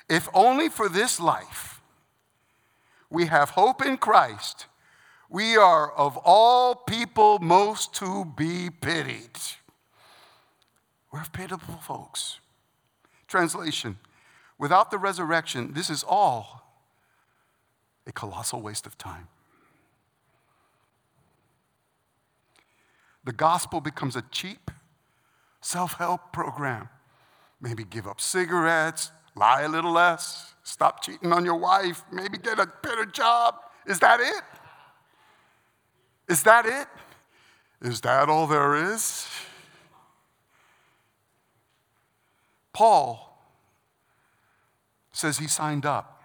If 0.09 0.29
only 0.33 0.69
for 0.69 0.89
this 0.89 1.19
life, 1.19 1.81
we 3.09 3.25
have 3.25 3.51
hope 3.51 3.83
in 3.83 3.97
Christ, 3.97 4.67
we 5.29 5.57
are 5.57 5.91
of 5.91 6.17
all 6.17 6.75
people 6.75 7.39
most 7.39 7.93
to 7.95 8.25
be 8.25 8.69
pitied. 8.69 9.37
We're 11.11 11.23
pitiful 11.31 11.75
folks. 11.75 12.39
Translation 13.27 13.97
Without 14.57 14.91
the 14.91 14.97
resurrection, 14.97 15.73
this 15.73 15.89
is 15.89 16.03
all 16.07 16.63
a 18.07 18.11
colossal 18.11 18.61
waste 18.61 18.85
of 18.85 18.97
time. 18.97 19.27
The 23.24 23.34
gospel 23.34 23.82
becomes 23.82 24.15
a 24.15 24.24
cheap 24.32 24.72
self 25.62 25.94
help 25.94 26.34
program. 26.34 26.89
Maybe 27.62 27.84
give 27.84 28.08
up 28.08 28.20
cigarettes, 28.20 29.12
lie 29.36 29.62
a 29.62 29.70
little 29.70 29.92
less, 29.94 30.53
Stop 30.63 31.03
cheating 31.03 31.34
on 31.34 31.44
your 31.44 31.58
wife. 31.58 32.03
Maybe 32.12 32.38
get 32.38 32.58
a 32.58 32.72
better 32.82 33.06
job. 33.06 33.56
Is 33.86 34.00
that 34.00 34.20
it? 34.22 34.44
Is 36.30 36.44
that 36.44 36.65
it? 36.65 36.88
Is 37.86 38.00
that 38.01 38.30
all 38.30 38.48
there 38.48 38.75
is? 38.94 39.27
Paul 42.72 43.38
says 45.12 45.38
he 45.38 45.48
signed 45.48 45.86
up 45.86 46.24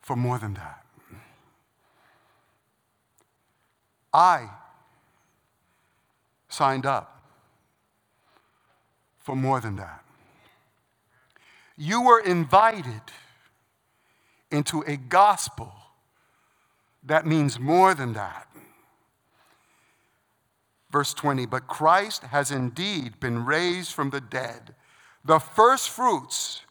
for 0.00 0.14
more 0.14 0.38
than 0.38 0.54
that. 0.54 0.84
I 4.14 4.48
signed 6.50 6.84
up 6.84 7.22
for 9.18 9.34
more 9.34 9.60
than 9.60 9.76
that. 9.76 10.04
You 11.76 12.02
were 12.02 12.20
invited 12.20 13.00
into 14.50 14.82
a 14.86 14.96
gospel 14.96 15.72
that 17.04 17.26
means 17.26 17.58
more 17.58 17.94
than 17.94 18.12
that. 18.12 18.46
Verse 20.90 21.14
20, 21.14 21.46
but 21.46 21.68
Christ 21.68 22.24
has 22.24 22.50
indeed 22.50 23.20
been 23.20 23.46
raised 23.46 23.92
from 23.92 24.10
the 24.10 24.20
dead, 24.20 24.74
the 25.24 25.38
first 25.38 25.88
fruits 25.88 26.62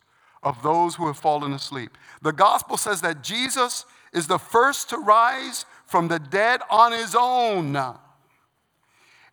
of 0.44 0.62
those 0.62 0.96
who 0.96 1.08
have 1.08 1.18
fallen 1.18 1.54
asleep. 1.54 1.98
The 2.22 2.34
gospel 2.34 2.78
says 2.78 3.02
that 3.02 3.24
Jesus 3.24 3.86
is 4.14 4.28
the 4.28 4.38
first 4.38 4.90
to 4.90 4.98
rise 4.98 5.66
from 5.86 6.08
the 6.10 6.20
dead 6.20 6.62
on 6.70 6.92
his 6.92 7.16
own. 7.18 7.76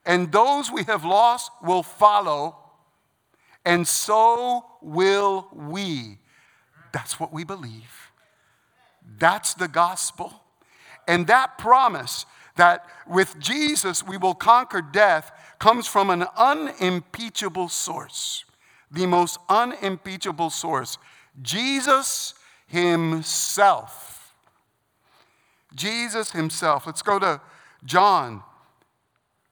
And 0.07 0.31
those 0.31 0.71
we 0.71 0.85
have 0.85 1.05
lost 1.05 1.51
will 1.63 1.83
follow, 1.83 2.57
and 3.65 3.87
so 3.87 4.65
will 4.81 5.49
we. 5.53 6.19
That's 6.93 7.19
what 7.19 7.33
we 7.33 7.43
believe. 7.43 8.13
That's 9.19 9.55
the 9.55 9.67
gospel. 9.67 10.33
And 11.09 11.27
that 11.27 11.59
promise 11.59 12.25
that 12.55 12.87
with 13.07 13.39
Jesus 13.39 14.03
we 14.07 14.17
will 14.17 14.35
conquer 14.35 14.81
death 14.81 15.33
comes 15.59 15.87
from 15.87 16.11
an 16.11 16.25
unimpeachable 16.37 17.69
source. 17.69 18.45
The 18.91 19.07
most 19.07 19.39
unimpeachable 19.49 20.51
source 20.51 20.99
Jesus 21.43 22.35
Himself. 22.69 24.35
Jesus 25.75 26.31
Himself. 26.31 26.87
Let's 26.87 27.03
go 27.03 27.19
to 27.19 27.41
John 27.85 28.43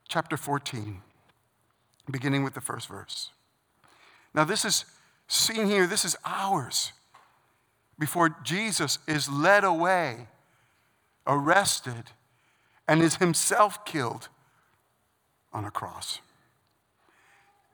chapter 0.08 0.36
14, 0.36 1.00
beginning 2.10 2.44
with 2.44 2.54
the 2.54 2.60
first 2.60 2.88
verse. 2.88 3.30
Now, 4.34 4.44
this 4.44 4.64
is 4.64 4.84
seen 5.28 5.66
here, 5.66 5.86
this 5.86 6.04
is 6.04 6.16
hours 6.24 6.92
before 7.98 8.36
Jesus 8.42 8.98
is 9.06 9.28
led 9.28 9.64
away 9.64 10.28
arrested, 11.26 12.10
and 12.86 13.02
is 13.02 13.16
himself 13.16 13.84
killed 13.84 14.28
on 15.52 15.64
a 15.64 15.70
cross. 15.70 16.20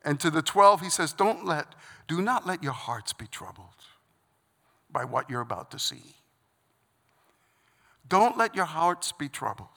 And 0.05 0.21
to 0.21 0.31
the 0.31 0.43
12, 0.43 0.83
he 0.83 0.91
says, 0.91 1.13
Don't 1.13 1.45
let, 1.45 1.75
do 2.09 2.23
not 2.23 2.47
let 2.47 2.63
your 2.63 2.73
hearts 2.73 3.13
be 3.13 3.27
troubled 3.27 3.67
by 4.91 5.05
what 5.05 5.29
you're 5.29 5.41
about 5.41 5.71
to 5.73 5.79
see. 5.79 6.17
Don't 8.09 8.37
let 8.37 8.55
your 8.55 8.65
hearts 8.65 9.13
be 9.13 9.29
troubled. 9.29 9.69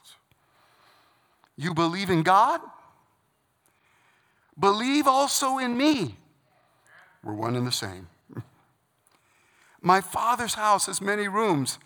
You 1.56 1.74
believe 1.74 2.10
in 2.10 2.24
God? 2.24 2.62
Believe 4.60 5.08
also 5.08 5.58
in 5.58 5.78
me. 5.78 6.18
We're 7.24 7.34
one 7.34 7.56
and 7.56 7.66
the 7.66 7.72
same. 7.72 8.08
My 9.82 10.02
father's 10.02 10.54
house 10.54 10.88
has 10.88 11.02
many 11.02 11.28
rooms. 11.28 11.80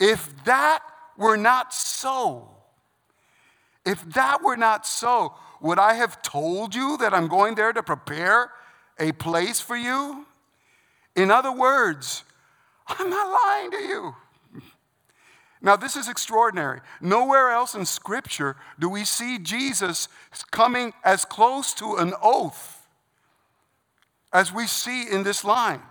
If 0.00 0.44
that 0.44 0.80
were 1.16 1.36
not 1.36 1.74
so, 1.74 2.48
if 3.84 4.04
that 4.14 4.42
were 4.42 4.56
not 4.56 4.86
so, 4.86 5.34
would 5.60 5.78
I 5.78 5.94
have 5.94 6.22
told 6.22 6.74
you 6.74 6.96
that 6.98 7.12
I'm 7.12 7.26
going 7.26 7.54
there 7.54 7.72
to 7.72 7.82
prepare 7.82 8.50
a 8.98 9.12
place 9.12 9.60
for 9.60 9.76
you? 9.76 10.26
In 11.16 11.30
other 11.30 11.52
words, 11.52 12.24
I'm 12.86 13.10
not 13.10 13.28
lying 13.28 13.70
to 13.72 13.78
you. 13.78 14.14
Now, 15.60 15.76
this 15.76 15.96
is 15.96 16.08
extraordinary. 16.08 16.80
Nowhere 17.00 17.50
else 17.50 17.74
in 17.74 17.84
Scripture 17.84 18.56
do 18.78 18.88
we 18.88 19.04
see 19.04 19.38
Jesus 19.38 20.08
coming 20.50 20.92
as 21.04 21.24
close 21.24 21.74
to 21.74 21.96
an 21.96 22.14
oath 22.22 22.86
as 24.32 24.52
we 24.52 24.66
see 24.66 25.10
in 25.10 25.22
this 25.22 25.44
line, 25.44 25.82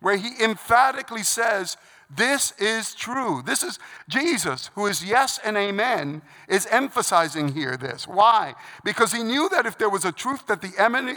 where 0.00 0.16
he 0.16 0.42
emphatically 0.42 1.22
says, 1.22 1.76
this 2.14 2.52
is 2.60 2.94
true. 2.94 3.42
This 3.44 3.62
is 3.62 3.78
Jesus, 4.08 4.70
who 4.74 4.86
is 4.86 5.02
yes 5.02 5.40
and 5.42 5.56
amen, 5.56 6.22
is 6.48 6.66
emphasizing 6.66 7.48
here 7.48 7.76
this. 7.76 8.06
Why? 8.06 8.54
Because 8.84 9.12
he 9.12 9.22
knew 9.22 9.48
that 9.48 9.66
if 9.66 9.78
there 9.78 9.88
was 9.88 10.04
a 10.04 10.12
truth 10.12 10.46
that 10.46 10.60
the 10.60 10.74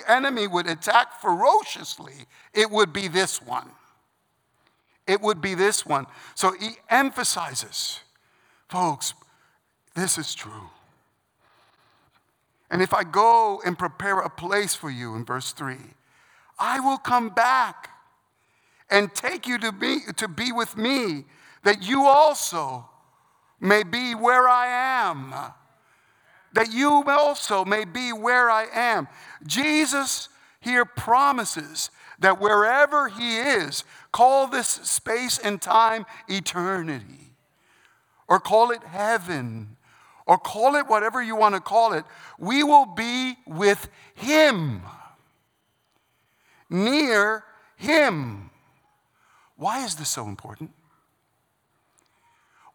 enemy 0.07 0.47
would 0.47 0.67
attack 0.67 1.19
ferociously, 1.21 2.25
it 2.53 2.71
would 2.71 2.93
be 2.93 3.07
this 3.07 3.41
one. 3.41 3.69
It 5.07 5.21
would 5.21 5.41
be 5.41 5.55
this 5.55 5.85
one. 5.85 6.05
So 6.35 6.51
he 6.51 6.71
emphasizes, 6.89 8.01
folks, 8.67 9.13
this 9.95 10.17
is 10.17 10.35
true. 10.35 10.69
And 12.69 12.81
if 12.81 12.93
I 12.93 13.03
go 13.03 13.61
and 13.65 13.79
prepare 13.79 14.19
a 14.19 14.29
place 14.29 14.75
for 14.75 14.89
you 14.89 15.15
in 15.15 15.23
verse 15.23 15.53
3, 15.53 15.77
I 16.59 16.79
will 16.79 16.97
come 16.97 17.29
back 17.29 17.89
and 18.89 19.13
take 19.13 19.47
you 19.47 19.57
to 19.59 19.71
be, 19.71 19.99
to 20.17 20.27
be 20.27 20.51
with 20.51 20.75
me, 20.75 21.25
that 21.63 21.83
you 21.83 22.05
also 22.05 22.89
may 23.59 23.83
be 23.83 24.13
where 24.13 24.47
I 24.47 24.67
am. 24.67 25.33
That 26.53 26.71
you 26.71 27.03
also 27.07 27.65
may 27.65 27.85
be 27.85 28.11
where 28.11 28.49
I 28.49 28.67
am. 28.73 29.07
Jesus 29.45 30.29
here 30.59 30.85
promises 30.85 31.89
that 32.19 32.39
wherever 32.39 33.09
he 33.09 33.37
is, 33.37 33.83
call 34.11 34.47
this 34.47 34.67
space 34.67 35.37
and 35.37 35.61
time 35.61 36.05
eternity, 36.27 37.33
or 38.27 38.39
call 38.39 38.71
it 38.71 38.83
heaven, 38.83 39.77
or 40.25 40.37
call 40.37 40.75
it 40.75 40.87
whatever 40.87 41.21
you 41.21 41.35
want 41.35 41.55
to 41.55 41.61
call 41.61 41.93
it, 41.93 42.03
we 42.37 42.63
will 42.63 42.85
be 42.85 43.35
with 43.45 43.89
him, 44.15 44.81
near 46.69 47.43
him. 47.77 48.49
Why 49.55 49.83
is 49.83 49.95
this 49.95 50.09
so 50.09 50.27
important? 50.27 50.71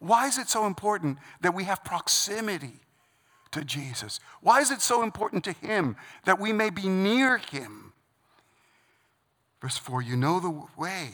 Why 0.02 0.26
is 0.26 0.36
it 0.36 0.48
so 0.48 0.66
important 0.66 1.18
that 1.42 1.54
we 1.54 1.62
have 1.64 1.84
proximity 1.84 2.80
to 3.52 3.64
Jesus? 3.64 4.18
Why 4.40 4.60
is 4.60 4.72
it 4.72 4.80
so 4.80 5.04
important 5.04 5.44
to 5.44 5.52
Him 5.52 5.94
that 6.24 6.40
we 6.40 6.52
may 6.52 6.70
be 6.70 6.88
near 6.88 7.38
Him? 7.38 7.91
Verse 9.62 9.78
4 9.78 10.02
You 10.02 10.16
know 10.16 10.40
the 10.40 10.50
way 10.76 11.10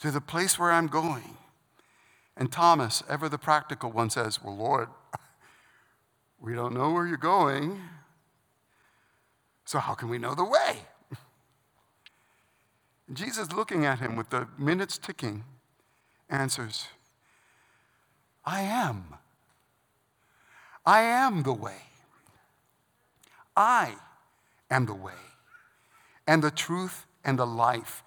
to 0.00 0.10
the 0.10 0.20
place 0.20 0.58
where 0.58 0.70
I'm 0.70 0.86
going. 0.86 1.38
And 2.36 2.52
Thomas, 2.52 3.02
ever 3.08 3.30
the 3.30 3.38
practical 3.38 3.90
one, 3.90 4.10
says, 4.10 4.44
Well, 4.44 4.56
Lord, 4.56 4.88
we 6.40 6.54
don't 6.54 6.74
know 6.74 6.92
where 6.92 7.06
you're 7.06 7.16
going, 7.16 7.80
so 9.64 9.78
how 9.78 9.94
can 9.94 10.10
we 10.10 10.18
know 10.18 10.34
the 10.34 10.44
way? 10.44 10.76
Jesus, 13.12 13.50
looking 13.50 13.86
at 13.86 13.98
him 13.98 14.14
with 14.14 14.28
the 14.28 14.46
minutes 14.58 14.98
ticking, 14.98 15.44
answers, 16.28 16.88
I 18.44 18.60
am. 18.60 19.14
I 20.84 21.00
am 21.00 21.42
the 21.44 21.54
way. 21.54 21.78
I 23.56 23.94
am 24.70 24.84
the 24.84 24.94
way 24.94 25.14
and 26.26 26.42
the 26.42 26.50
truth 26.50 27.05
and 27.26 27.38
the 27.38 27.46
life. 27.46 28.02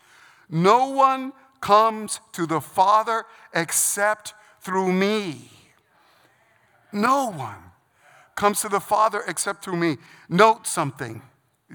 No 0.49 0.89
one 0.89 1.33
comes 1.61 2.19
to 2.31 2.47
the 2.47 2.61
Father 2.61 3.25
except 3.53 4.33
through 4.61 4.91
me. 4.91 5.51
No 6.91 7.29
one 7.31 7.71
comes 8.35 8.61
to 8.61 8.69
the 8.69 8.79
Father 8.79 9.21
except 9.27 9.63
through 9.63 9.75
me. 9.75 9.97
Note 10.27 10.65
something. 10.65 11.21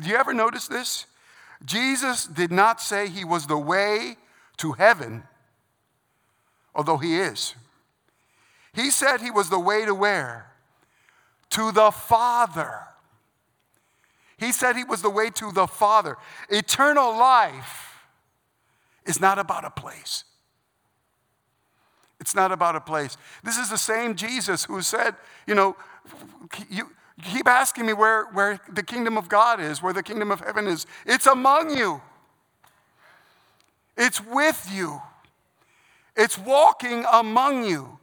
Do 0.00 0.08
you 0.08 0.16
ever 0.16 0.34
notice 0.34 0.66
this? 0.66 1.06
Jesus 1.64 2.26
did 2.26 2.50
not 2.50 2.80
say 2.80 3.08
he 3.08 3.24
was 3.24 3.46
the 3.46 3.58
way 3.58 4.16
to 4.56 4.72
heaven, 4.72 5.22
although 6.74 6.98
he 6.98 7.20
is. 7.20 7.54
He 8.72 8.90
said 8.90 9.20
he 9.20 9.30
was 9.30 9.50
the 9.50 9.60
way 9.60 9.84
to 9.84 9.94
where? 9.94 10.50
To 11.50 11.70
the 11.70 11.90
Father. 11.90 12.80
He 14.36 14.52
said 14.52 14.76
he 14.76 14.84
was 14.84 15.02
the 15.02 15.10
way 15.10 15.30
to 15.30 15.52
the 15.52 15.66
Father. 15.66 16.16
Eternal 16.48 17.16
life 17.16 18.04
is 19.06 19.20
not 19.20 19.38
about 19.38 19.64
a 19.64 19.70
place. 19.70 20.24
It's 22.20 22.34
not 22.34 22.52
about 22.52 22.74
a 22.74 22.80
place. 22.80 23.16
This 23.42 23.58
is 23.58 23.70
the 23.70 23.76
same 23.76 24.14
Jesus 24.14 24.64
who 24.64 24.80
said, 24.82 25.14
you 25.46 25.54
know, 25.54 25.76
you, 26.70 26.90
keep 27.22 27.46
asking 27.46 27.86
me 27.86 27.92
where, 27.92 28.24
where 28.32 28.60
the 28.72 28.82
kingdom 28.82 29.16
of 29.16 29.28
God 29.28 29.60
is, 29.60 29.82
where 29.82 29.92
the 29.92 30.02
kingdom 30.02 30.30
of 30.30 30.40
heaven 30.40 30.66
is. 30.66 30.86
It's 31.06 31.26
among 31.26 31.76
you, 31.76 32.00
it's 33.96 34.24
with 34.24 34.68
you, 34.72 35.00
it's 36.16 36.38
walking 36.38 37.04
among 37.12 37.64
you. 37.64 37.98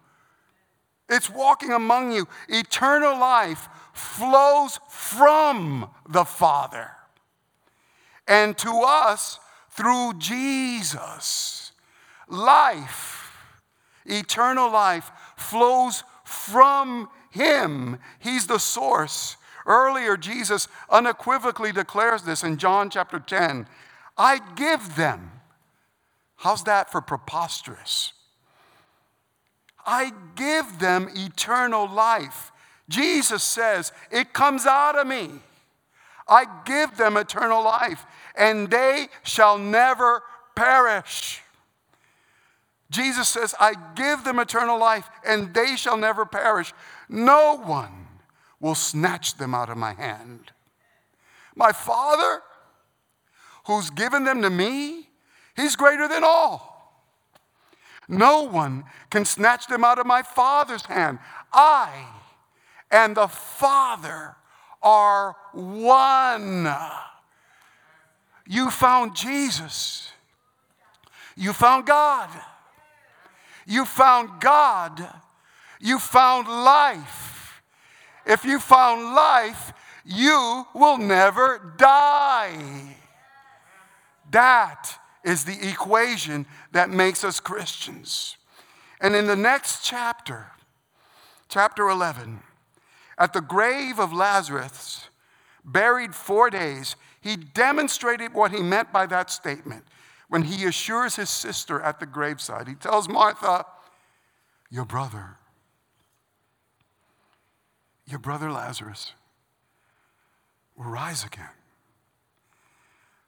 it's 1.10 1.30
walking 1.30 1.72
among 1.72 2.14
you. 2.14 2.28
Eternal 2.48 3.20
life 3.20 3.68
flows 3.94 4.80
from 4.90 5.90
the 6.08 6.26
Father 6.26 6.92
and 8.28 8.58
to 8.58 8.82
us 8.86 9.40
through 9.70 10.14
Jesus. 10.18 11.72
Life, 12.28 13.36
eternal 14.06 14.72
life, 14.72 15.12
flows 15.36 16.04
from 16.24 17.10
Him. 17.30 18.00
He's 18.20 18.48
the 18.48 18.60
source. 18.60 19.38
Earlier, 19.66 20.18
Jesus 20.18 20.68
unequivocally 20.90 21.72
declares 21.72 22.24
this 22.24 22.44
in 22.44 22.58
John 22.58 22.90
chapter 22.90 23.20
10 23.20 23.68
I 24.18 24.40
give 24.56 24.96
them. 24.96 25.32
How's 26.38 26.64
that 26.64 26.92
for 26.92 27.02
preposterous? 27.02 28.14
I 29.86 30.12
give 30.36 30.80
them 30.80 31.10
eternal 31.16 31.88
life. 31.88 32.51
Jesus 32.92 33.42
says, 33.44 33.92
It 34.12 34.34
comes 34.34 34.66
out 34.66 34.98
of 34.98 35.08
me. 35.08 35.32
I 36.28 36.46
give 36.66 36.98
them 36.98 37.18
eternal 37.18 37.64
life, 37.64 38.06
and 38.36 38.70
they 38.70 39.08
shall 39.24 39.58
never 39.58 40.22
perish. 40.56 41.42
Jesus 42.92 43.30
says, 43.30 43.56
I 43.60 43.74
give 43.96 44.26
them 44.26 44.38
eternal 44.40 44.78
life, 44.78 45.10
and 45.26 45.54
they 45.54 45.78
shall 45.78 45.98
never 45.98 46.26
perish. 46.26 46.74
No 47.08 47.58
one 47.58 48.08
will 48.60 48.76
snatch 48.76 49.38
them 49.38 49.56
out 49.56 49.70
of 49.70 49.78
my 49.78 49.94
hand. 49.94 50.52
My 51.56 51.72
Father, 51.72 52.42
who's 53.66 53.90
given 53.90 54.26
them 54.26 54.42
to 54.42 54.50
me, 54.50 55.08
He's 55.56 55.76
greater 55.76 56.08
than 56.08 56.24
all. 56.24 57.04
No 58.08 58.44
one 58.44 58.84
can 59.10 59.26
snatch 59.26 59.68
them 59.68 59.84
out 59.84 60.00
of 60.00 60.06
my 60.06 60.22
Father's 60.22 60.86
hand. 60.86 61.20
I 61.54 62.06
and 62.92 63.16
the 63.16 63.28
Father 63.28 64.36
are 64.82 65.36
one. 65.54 66.74
You 68.48 68.70
found 68.70 69.16
Jesus. 69.16 70.12
You 71.36 71.54
found 71.54 71.86
God. 71.86 72.30
You 73.66 73.86
found 73.86 74.42
God. 74.42 75.08
You 75.80 76.00
found 76.00 76.48
life. 76.48 77.62
If 78.26 78.44
you 78.44 78.60
found 78.60 79.16
life, 79.16 79.74
you 80.06 80.66
will 80.74 80.98
never 80.98 81.74
die. 81.78 82.98
That 84.32 84.98
is 85.24 85.46
the 85.46 85.70
equation 85.70 86.46
that 86.72 86.90
makes 86.90 87.24
us 87.24 87.40
Christians. 87.40 88.38
And 89.00 89.16
in 89.16 89.28
the 89.28 89.36
next 89.36 89.84
chapter, 89.84 90.48
chapter 91.50 91.90
11, 91.90 92.42
at 93.22 93.34
the 93.34 93.42
grave 93.42 94.00
of 94.00 94.12
Lazarus, 94.12 95.08
buried 95.64 96.16
four 96.16 96.50
days, 96.50 96.96
he 97.22 97.36
demonstrated 97.36 98.34
what 98.34 98.52
he 98.52 98.64
meant 98.64 98.92
by 98.92 99.06
that 99.06 99.30
statement 99.30 99.84
when 100.28 100.42
he 100.42 100.66
assures 100.66 101.18
his 101.18 101.30
sister 101.30 101.80
at 101.82 102.00
the 102.00 102.08
graveside. 102.08 102.68
He 102.68 102.74
tells 102.74 103.08
Martha, 103.08 103.64
Your 104.72 104.86
brother, 104.86 105.38
your 108.08 108.18
brother 108.18 108.52
Lazarus 108.52 109.14
will 110.76 110.86
rise 110.86 111.24
again. 111.24 111.54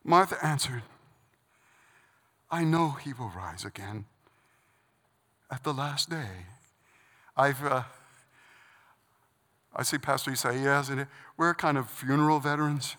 Martha 0.03 0.43
answered, 0.43 0.81
I 2.49 2.63
know 2.63 2.89
he 2.93 3.13
will 3.13 3.29
rise 3.29 3.63
again 3.63 4.05
at 5.51 5.63
the 5.63 5.71
last 5.71 6.09
day. 6.09 6.47
I've, 7.37 7.63
uh, 7.63 7.83
I 9.75 9.83
see 9.83 9.97
Pastor 9.97 10.29
you 10.29 10.35
say, 10.35 10.61
yes, 10.61 10.89
and 10.89 11.07
we're 11.37 11.53
kind 11.55 11.77
of 11.77 11.89
funeral 11.89 12.39
veterans. 12.39 12.95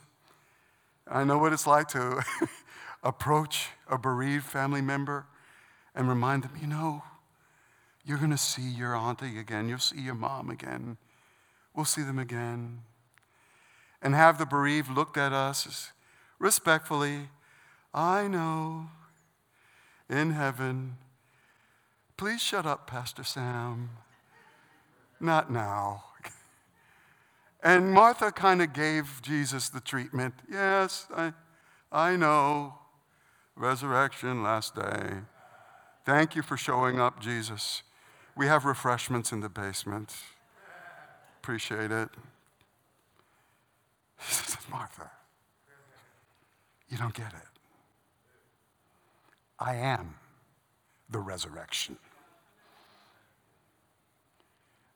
I 1.06 1.22
know 1.24 1.38
what 1.38 1.52
it's 1.52 1.66
like 1.66 1.88
to 1.88 2.24
approach 3.02 3.68
a 3.88 3.98
bereaved 3.98 4.44
family 4.44 4.80
member 4.80 5.26
and 5.94 6.08
remind 6.08 6.42
them, 6.42 6.52
you 6.60 6.66
know, 6.66 7.02
you're 8.04 8.18
going 8.18 8.30
to 8.30 8.38
see 8.38 8.62
your 8.62 8.94
auntie 8.94 9.38
again. 9.38 9.68
You'll 9.68 9.78
see 9.78 10.00
your 10.00 10.14
mom 10.14 10.50
again. 10.50 10.96
We'll 11.74 11.84
see 11.84 12.02
them 12.02 12.18
again. 12.18 12.80
And 14.02 14.14
have 14.14 14.38
the 14.38 14.46
bereaved 14.46 14.90
looked 14.90 15.16
at 15.16 15.32
us 15.32 15.92
respectfully. 16.38 17.28
I 17.94 18.26
know 18.28 18.90
in 20.10 20.32
heaven. 20.32 20.96
Please 22.16 22.42
shut 22.42 22.66
up, 22.66 22.86
Pastor 22.86 23.24
Sam. 23.24 23.90
Not 25.20 25.50
now. 25.50 26.04
And 27.64 27.90
Martha 27.90 28.30
kind 28.30 28.60
of 28.60 28.74
gave 28.74 29.22
Jesus 29.22 29.70
the 29.70 29.80
treatment. 29.80 30.34
Yes, 30.50 31.06
I, 31.16 31.32
I 31.90 32.14
know. 32.14 32.74
Resurrection, 33.56 34.42
last 34.42 34.74
day. 34.74 35.20
Thank 36.04 36.36
you 36.36 36.42
for 36.42 36.58
showing 36.58 37.00
up, 37.00 37.20
Jesus. 37.20 37.82
We 38.36 38.46
have 38.46 38.66
refreshments 38.66 39.32
in 39.32 39.40
the 39.40 39.48
basement. 39.48 40.14
Appreciate 41.38 41.90
it. 41.90 42.10
Martha, 44.70 45.10
you 46.88 46.98
don't 46.98 47.14
get 47.14 47.32
it. 47.32 47.48
I 49.58 49.76
am 49.76 50.16
the 51.08 51.18
resurrection. 51.18 51.96
Uh, 51.96 51.98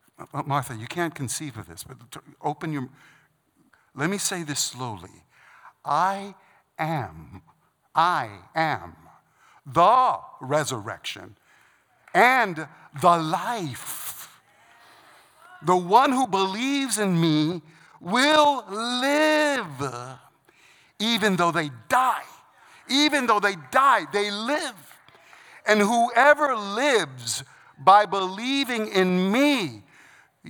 uh, 0.04 0.07
Martha, 0.46 0.74
you 0.74 0.86
can't 0.86 1.14
conceive 1.14 1.56
of 1.56 1.68
this, 1.68 1.84
but 1.84 1.96
open 2.42 2.72
your. 2.72 2.88
Let 3.94 4.10
me 4.10 4.18
say 4.18 4.42
this 4.42 4.60
slowly. 4.60 5.24
I 5.84 6.34
am, 6.78 7.42
I 7.94 8.28
am 8.54 8.96
the 9.64 10.18
resurrection 10.40 11.36
and 12.14 12.68
the 13.00 13.16
life. 13.16 14.40
The 15.62 15.76
one 15.76 16.12
who 16.12 16.26
believes 16.26 16.98
in 16.98 17.20
me 17.20 17.62
will 18.00 18.64
live 18.70 20.18
even 20.98 21.36
though 21.36 21.52
they 21.52 21.70
die. 21.88 22.24
Even 22.88 23.26
though 23.26 23.40
they 23.40 23.54
die, 23.70 24.06
they 24.12 24.30
live. 24.30 24.74
And 25.66 25.80
whoever 25.80 26.56
lives 26.56 27.44
by 27.78 28.06
believing 28.06 28.88
in 28.88 29.30
me, 29.30 29.82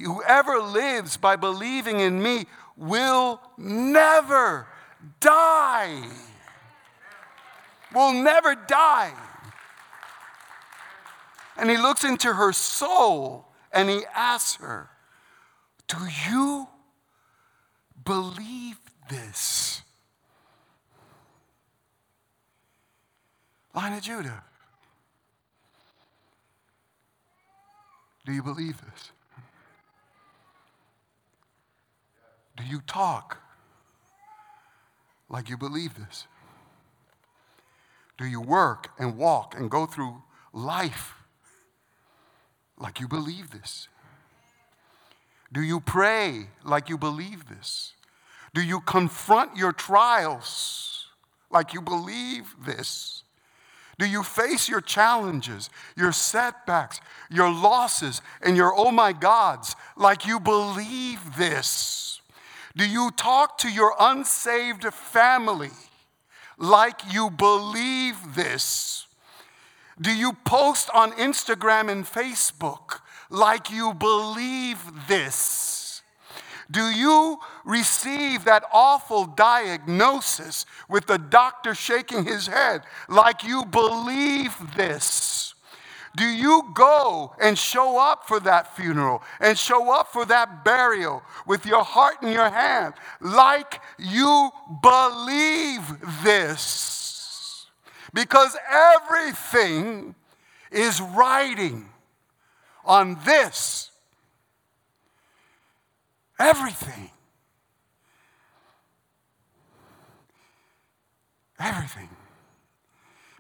whoever 0.02 0.58
lives 0.61 1.16
by 1.16 1.37
believing 1.37 2.00
in 2.00 2.22
me 2.22 2.46
will 2.76 3.40
never 3.56 4.66
die. 5.20 6.02
Will 7.94 8.12
never 8.12 8.54
die. 8.54 9.12
And 11.56 11.70
he 11.70 11.76
looks 11.76 12.04
into 12.04 12.34
her 12.34 12.52
soul 12.52 13.46
and 13.72 13.88
he 13.88 14.02
asks 14.14 14.62
her, 14.62 14.90
Do 15.88 15.98
you 16.28 16.68
believe 18.04 18.78
this? 19.11 19.82
Lion 23.74 23.94
of 23.94 24.02
Judah. 24.02 24.44
Do 28.24 28.32
you 28.32 28.42
believe 28.42 28.80
this? 28.80 29.12
Do 32.58 32.64
you 32.64 32.80
talk 32.86 33.38
like 35.28 35.48
you 35.48 35.56
believe 35.56 35.94
this? 35.94 36.26
Do 38.18 38.26
you 38.26 38.40
work 38.40 38.90
and 38.98 39.16
walk 39.16 39.54
and 39.56 39.70
go 39.70 39.86
through 39.86 40.22
life 40.52 41.14
like 42.76 42.98
you 42.98 43.06
believe 43.06 43.50
this? 43.52 43.88
Do 45.52 45.62
you 45.62 45.78
pray 45.78 46.48
like 46.64 46.88
you 46.88 46.98
believe 46.98 47.48
this? 47.48 47.92
Do 48.54 48.60
you 48.60 48.80
confront 48.80 49.56
your 49.56 49.72
trials 49.72 51.06
like 51.50 51.72
you 51.72 51.80
believe 51.80 52.56
this? 52.66 53.22
Do 54.00 54.06
you 54.06 54.22
face 54.24 54.68
your 54.68 54.80
challenges, 54.80 55.70
your 55.96 56.12
setbacks, 56.12 57.00
your 57.30 57.52
losses, 57.52 58.20
and 58.42 58.56
your 58.56 58.72
oh 58.76 58.90
my 58.90 59.12
gods 59.12 59.76
like 59.96 60.26
you 60.26 60.40
believe 60.40 61.36
this? 61.36 62.17
Do 62.78 62.88
you 62.88 63.10
talk 63.10 63.58
to 63.58 63.68
your 63.68 63.92
unsaved 63.98 64.84
family 64.94 65.72
like 66.58 67.00
you 67.12 67.28
believe 67.28 68.36
this? 68.36 69.08
Do 70.00 70.14
you 70.14 70.34
post 70.44 70.88
on 70.94 71.10
Instagram 71.14 71.90
and 71.90 72.04
Facebook 72.04 73.00
like 73.30 73.68
you 73.68 73.94
believe 73.94 74.78
this? 75.08 76.02
Do 76.70 76.84
you 76.84 77.38
receive 77.64 78.44
that 78.44 78.62
awful 78.72 79.24
diagnosis 79.24 80.64
with 80.88 81.06
the 81.06 81.18
doctor 81.18 81.74
shaking 81.74 82.26
his 82.26 82.46
head 82.46 82.82
like 83.08 83.42
you 83.42 83.64
believe 83.64 84.54
this? 84.76 85.54
Do 86.16 86.24
you 86.24 86.70
go 86.74 87.34
and 87.40 87.58
show 87.58 87.98
up 87.98 88.26
for 88.26 88.40
that 88.40 88.76
funeral 88.76 89.22
and 89.40 89.58
show 89.58 89.92
up 89.92 90.12
for 90.12 90.24
that 90.26 90.64
burial 90.64 91.22
with 91.46 91.66
your 91.66 91.84
heart 91.84 92.16
in 92.22 92.32
your 92.32 92.50
hand 92.50 92.94
like 93.20 93.80
you 93.98 94.50
believe 94.82 95.82
this? 96.22 97.66
Because 98.12 98.56
everything 98.70 100.14
is 100.70 101.00
riding 101.00 101.88
on 102.84 103.18
this. 103.24 103.90
Everything. 106.38 107.10
Everything. 111.58 112.08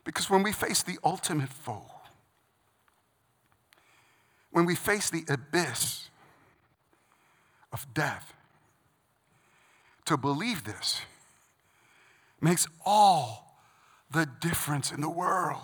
Because 0.04 0.28
when 0.28 0.42
we 0.42 0.52
face 0.52 0.82
the 0.82 0.98
ultimate 1.04 1.48
foe, 1.48 1.97
when 4.58 4.66
we 4.66 4.74
face 4.74 5.08
the 5.08 5.22
abyss 5.28 6.10
of 7.72 7.86
death, 7.94 8.32
to 10.04 10.16
believe 10.16 10.64
this 10.64 11.02
makes 12.40 12.66
all 12.84 13.60
the 14.10 14.28
difference 14.40 14.90
in 14.90 15.00
the 15.00 15.08
world. 15.08 15.60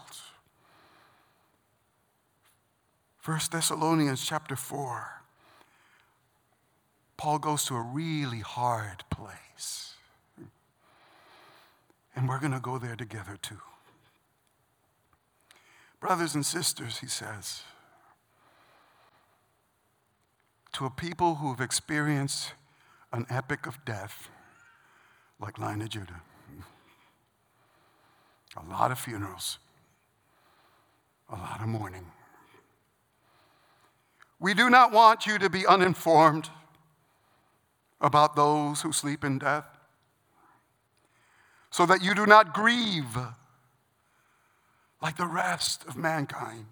1 3.24 3.40
Thessalonians 3.50 4.24
chapter 4.24 4.54
4. 4.54 5.22
Paul 7.16 7.40
goes 7.40 7.64
to 7.64 7.74
a 7.74 7.82
really 7.82 8.42
hard 8.42 9.02
place. 9.10 9.94
And 12.14 12.28
we're 12.28 12.38
going 12.38 12.52
to 12.52 12.60
go 12.60 12.78
there 12.78 12.94
together 12.94 13.36
too. 13.42 13.58
Brothers 15.98 16.36
and 16.36 16.46
sisters, 16.46 16.98
he 16.98 17.08
says, 17.08 17.64
to 20.74 20.86
a 20.86 20.90
people 20.90 21.36
who 21.36 21.50
have 21.50 21.60
experienced 21.60 22.52
an 23.12 23.26
epic 23.30 23.66
of 23.66 23.84
death 23.84 24.28
like 25.40 25.58
Lion 25.58 25.82
of 25.82 25.88
Judah, 25.88 26.20
a 28.56 28.70
lot 28.70 28.90
of 28.90 28.98
funerals, 28.98 29.58
a 31.30 31.36
lot 31.36 31.60
of 31.60 31.68
mourning. 31.68 32.06
We 34.40 34.52
do 34.52 34.68
not 34.68 34.92
want 34.92 35.26
you 35.26 35.38
to 35.38 35.48
be 35.48 35.64
uninformed 35.66 36.50
about 38.00 38.34
those 38.36 38.82
who 38.82 38.92
sleep 38.92 39.24
in 39.24 39.38
death, 39.38 39.64
so 41.70 41.86
that 41.86 42.02
you 42.02 42.14
do 42.14 42.26
not 42.26 42.52
grieve 42.52 43.16
like 45.00 45.16
the 45.16 45.26
rest 45.26 45.84
of 45.86 45.96
mankind 45.96 46.66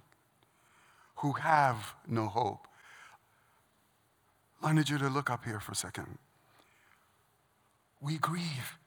who 1.16 1.32
have 1.32 1.94
no 2.06 2.26
hope. 2.26 2.66
I 4.62 4.72
need 4.72 4.88
you 4.88 4.98
to 4.98 5.08
look 5.08 5.30
up 5.30 5.44
here 5.44 5.60
for 5.60 5.72
a 5.72 5.76
second. 5.76 6.18
We 8.00 8.18
grieve. 8.18 8.78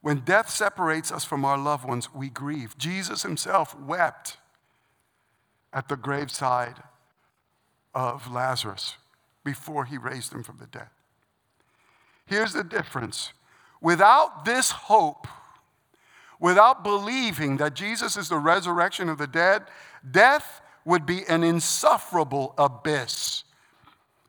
When 0.00 0.20
death 0.20 0.50
separates 0.50 1.10
us 1.10 1.24
from 1.24 1.44
our 1.44 1.56
loved 1.56 1.86
ones, 1.86 2.12
we 2.12 2.28
grieve. 2.28 2.76
Jesus 2.76 3.22
himself 3.22 3.78
wept 3.78 4.36
at 5.72 5.88
the 5.88 5.96
graveside 5.96 6.82
of 7.94 8.30
Lazarus 8.30 8.96
before 9.44 9.86
he 9.86 9.96
raised 9.96 10.32
him 10.32 10.42
from 10.42 10.58
the 10.58 10.66
dead. 10.66 10.88
Here's 12.26 12.52
the 12.52 12.64
difference 12.64 13.32
without 13.80 14.44
this 14.44 14.70
hope, 14.70 15.26
without 16.40 16.84
believing 16.84 17.56
that 17.58 17.74
Jesus 17.74 18.16
is 18.16 18.28
the 18.28 18.38
resurrection 18.38 19.08
of 19.08 19.18
the 19.18 19.26
dead, 19.26 19.64
death 20.10 20.60
would 20.84 21.06
be 21.06 21.24
an 21.28 21.42
insufferable 21.42 22.54
abyss. 22.58 23.44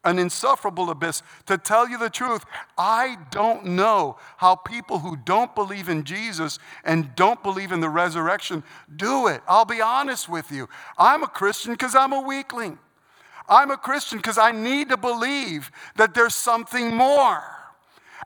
An 0.03 0.19
insufferable 0.19 0.91
abyss. 0.91 1.23
To 1.47 1.57
tell 1.57 1.89
you 1.89 1.97
the 1.97 2.09
truth, 2.09 2.45
I 2.77 3.17
don't 3.31 3.65
know 3.65 4.17
how 4.37 4.55
people 4.55 4.99
who 4.99 5.17
don't 5.17 5.55
believe 5.55 5.89
in 5.89 6.03
Jesus 6.03 6.59
and 6.83 7.15
don't 7.15 7.41
believe 7.41 7.71
in 7.71 7.79
the 7.79 7.89
resurrection 7.89 8.63
do 8.95 9.27
it. 9.27 9.41
I'll 9.47 9.65
be 9.65 9.81
honest 9.81 10.29
with 10.29 10.51
you. 10.51 10.69
I'm 10.97 11.23
a 11.23 11.27
Christian 11.27 11.73
because 11.73 11.95
I'm 11.95 12.13
a 12.13 12.21
weakling. 12.21 12.77
I'm 13.49 13.71
a 13.71 13.77
Christian 13.77 14.19
because 14.19 14.37
I 14.37 14.51
need 14.51 14.89
to 14.89 14.97
believe 14.97 15.71
that 15.97 16.13
there's 16.13 16.35
something 16.35 16.95
more. 16.95 17.54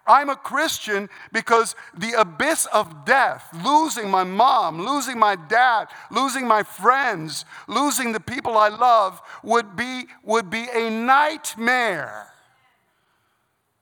I'm 0.08 0.30
a 0.30 0.36
Christian 0.36 1.10
because 1.32 1.76
the 1.96 2.20
abyss 2.20 2.66
of 2.74 3.06
death, 3.06 3.48
losing 3.64 4.10
my 4.10 4.24
mom, 4.24 4.82
losing 4.82 5.20
my 5.20 5.36
dad, 5.36 5.88
losing 6.10 6.48
my 6.48 6.64
friends, 6.64 7.46
losing 7.68 8.12
the 8.12 8.20
people 8.20 8.58
I 8.58 8.70
love, 8.70 9.22
would 9.44 9.76
be, 9.76 10.06
would 10.24 10.50
be 10.50 10.66
a 10.74 10.90
nightmare, 10.90 12.28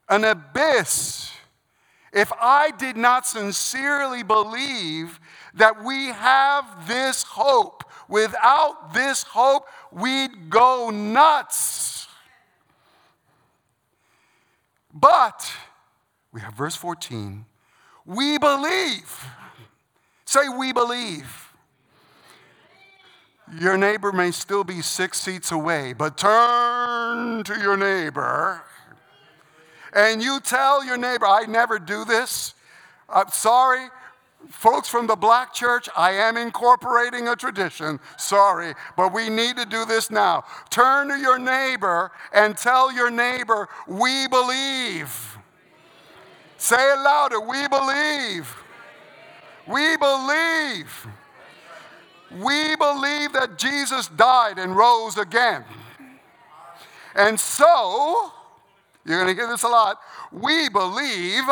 an 0.09 0.25
abyss. 0.25 1.31
If 2.11 2.31
I 2.39 2.71
did 2.71 2.97
not 2.97 3.25
sincerely 3.25 4.23
believe 4.23 5.19
that 5.53 5.83
we 5.83 6.07
have 6.07 6.87
this 6.87 7.23
hope, 7.23 7.83
without 8.07 8.93
this 8.93 9.23
hope, 9.23 9.67
we'd 9.91 10.49
go 10.49 10.89
nuts. 10.89 12.07
But, 14.93 15.51
we 16.37 16.41
have 16.41 16.53
verse 16.53 16.75
14, 16.75 17.45
we 18.05 18.37
believe. 18.37 19.25
Say, 20.25 20.47
we 20.47 20.71
believe. 20.71 21.51
Your 23.59 23.75
neighbor 23.75 24.11
may 24.11 24.29
still 24.29 24.63
be 24.63 24.83
six 24.83 25.19
seats 25.19 25.51
away, 25.51 25.93
but 25.93 26.15
turn 26.15 27.43
to 27.43 27.59
your 27.59 27.75
neighbor 27.75 28.61
and 29.93 30.21
you 30.21 30.39
tell 30.39 30.85
your 30.85 30.95
neighbor, 30.95 31.25
I 31.25 31.47
never 31.47 31.79
do 31.79 32.05
this. 32.05 32.53
I'm 33.09 33.29
sorry, 33.29 33.87
folks 34.47 34.87
from 34.87 35.07
the 35.07 35.15
black 35.15 35.55
church, 35.55 35.89
I 35.97 36.11
am 36.11 36.37
incorporating 36.37 37.29
a 37.29 37.35
tradition. 37.35 37.99
Sorry, 38.15 38.75
but 38.95 39.11
we 39.11 39.27
need 39.31 39.57
to 39.57 39.65
do 39.65 39.85
this 39.85 40.11
now. 40.11 40.43
Turn 40.69 41.07
to 41.07 41.17
your 41.17 41.39
neighbor 41.39 42.11
and 42.31 42.55
tell 42.55 42.93
your 42.93 43.09
neighbor, 43.09 43.69
We 43.87 44.27
believe. 44.27 45.26
Say 46.57 46.75
it 46.75 46.99
louder. 46.99 47.39
We 47.39 47.67
believe. 47.67 48.55
We 49.67 49.97
believe. 49.97 51.07
We 52.31 52.75
believe 52.75 53.33
that 53.33 53.57
Jesus 53.57 54.07
died 54.09 54.57
and 54.57 54.75
rose 54.75 55.17
again. 55.17 55.63
And 57.15 57.39
so, 57.39 58.31
you're 59.05 59.23
going 59.23 59.35
to 59.35 59.41
hear 59.41 59.49
this 59.49 59.63
a 59.63 59.67
lot. 59.67 59.99
We 60.31 60.69
believe 60.69 61.45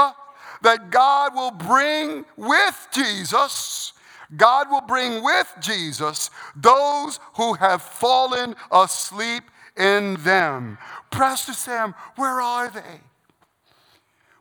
that 0.62 0.90
God 0.90 1.34
will 1.34 1.52
bring 1.52 2.26
with 2.36 2.88
Jesus, 2.92 3.94
God 4.36 4.70
will 4.70 4.82
bring 4.82 5.24
with 5.24 5.54
Jesus 5.60 6.30
those 6.56 7.20
who 7.36 7.54
have 7.54 7.82
fallen 7.82 8.56
asleep 8.72 9.44
in 9.78 10.16
them. 10.24 10.78
Pastor 11.12 11.54
Sam, 11.54 11.94
where 12.16 12.42
are 12.42 12.70
they? 12.70 13.02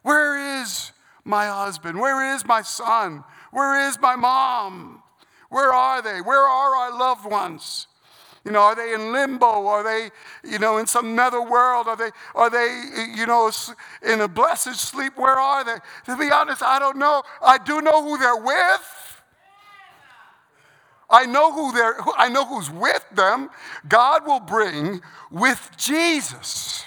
Where 0.05 0.61
is 0.61 0.93
my 1.25 1.47
husband? 1.47 1.99
Where 1.99 2.37
is 2.37 2.45
my 2.45 2.61
son? 2.61 3.25
Where 3.53 3.89
is 3.89 3.99
my 3.99 4.17
mom? 4.17 5.03
Where 5.49 5.73
are 5.73 6.03
they? 6.03 6.21
Where 6.21 6.43
are 6.43 6.77
our 6.77 6.99
loved 6.99 7.25
ones? 7.25 7.87
You 8.45 8.53
know, 8.53 8.61
are 8.61 8.75
they 8.77 8.93
in 8.93 9.13
limbo? 9.13 9.67
Are 9.67 9.83
they, 9.83 10.11
you 10.47 10.59
know, 10.59 10.77
in 10.77 10.87
some 10.87 11.17
nether 11.17 11.41
world? 11.41 11.89
Are 11.89 11.97
they, 11.97 12.11
are 12.35 12.51
they, 12.51 13.13
you 13.17 13.25
know, 13.25 13.51
in 14.07 14.21
a 14.21 14.29
blessed 14.29 14.75
sleep? 14.75 15.17
Where 15.17 15.39
are 15.39 15.65
they? 15.65 15.77
To 16.05 16.19
be 16.19 16.31
honest, 16.31 16.63
I 16.63 16.79
don't 16.79 16.99
know. 16.99 17.23
I 17.41 17.57
do 17.57 17.81
know 17.81 18.03
who 18.03 18.19
they're 18.19 18.37
with. 18.37 19.23
I 21.09 21.25
know 21.25 21.51
who 21.51 21.73
they're, 21.73 21.97
I 22.19 22.29
know 22.29 22.45
who's 22.45 22.71
with 22.71 23.07
them. 23.15 23.49
God 23.89 24.27
will 24.27 24.41
bring 24.41 25.01
with 25.31 25.71
Jesus 25.79 26.85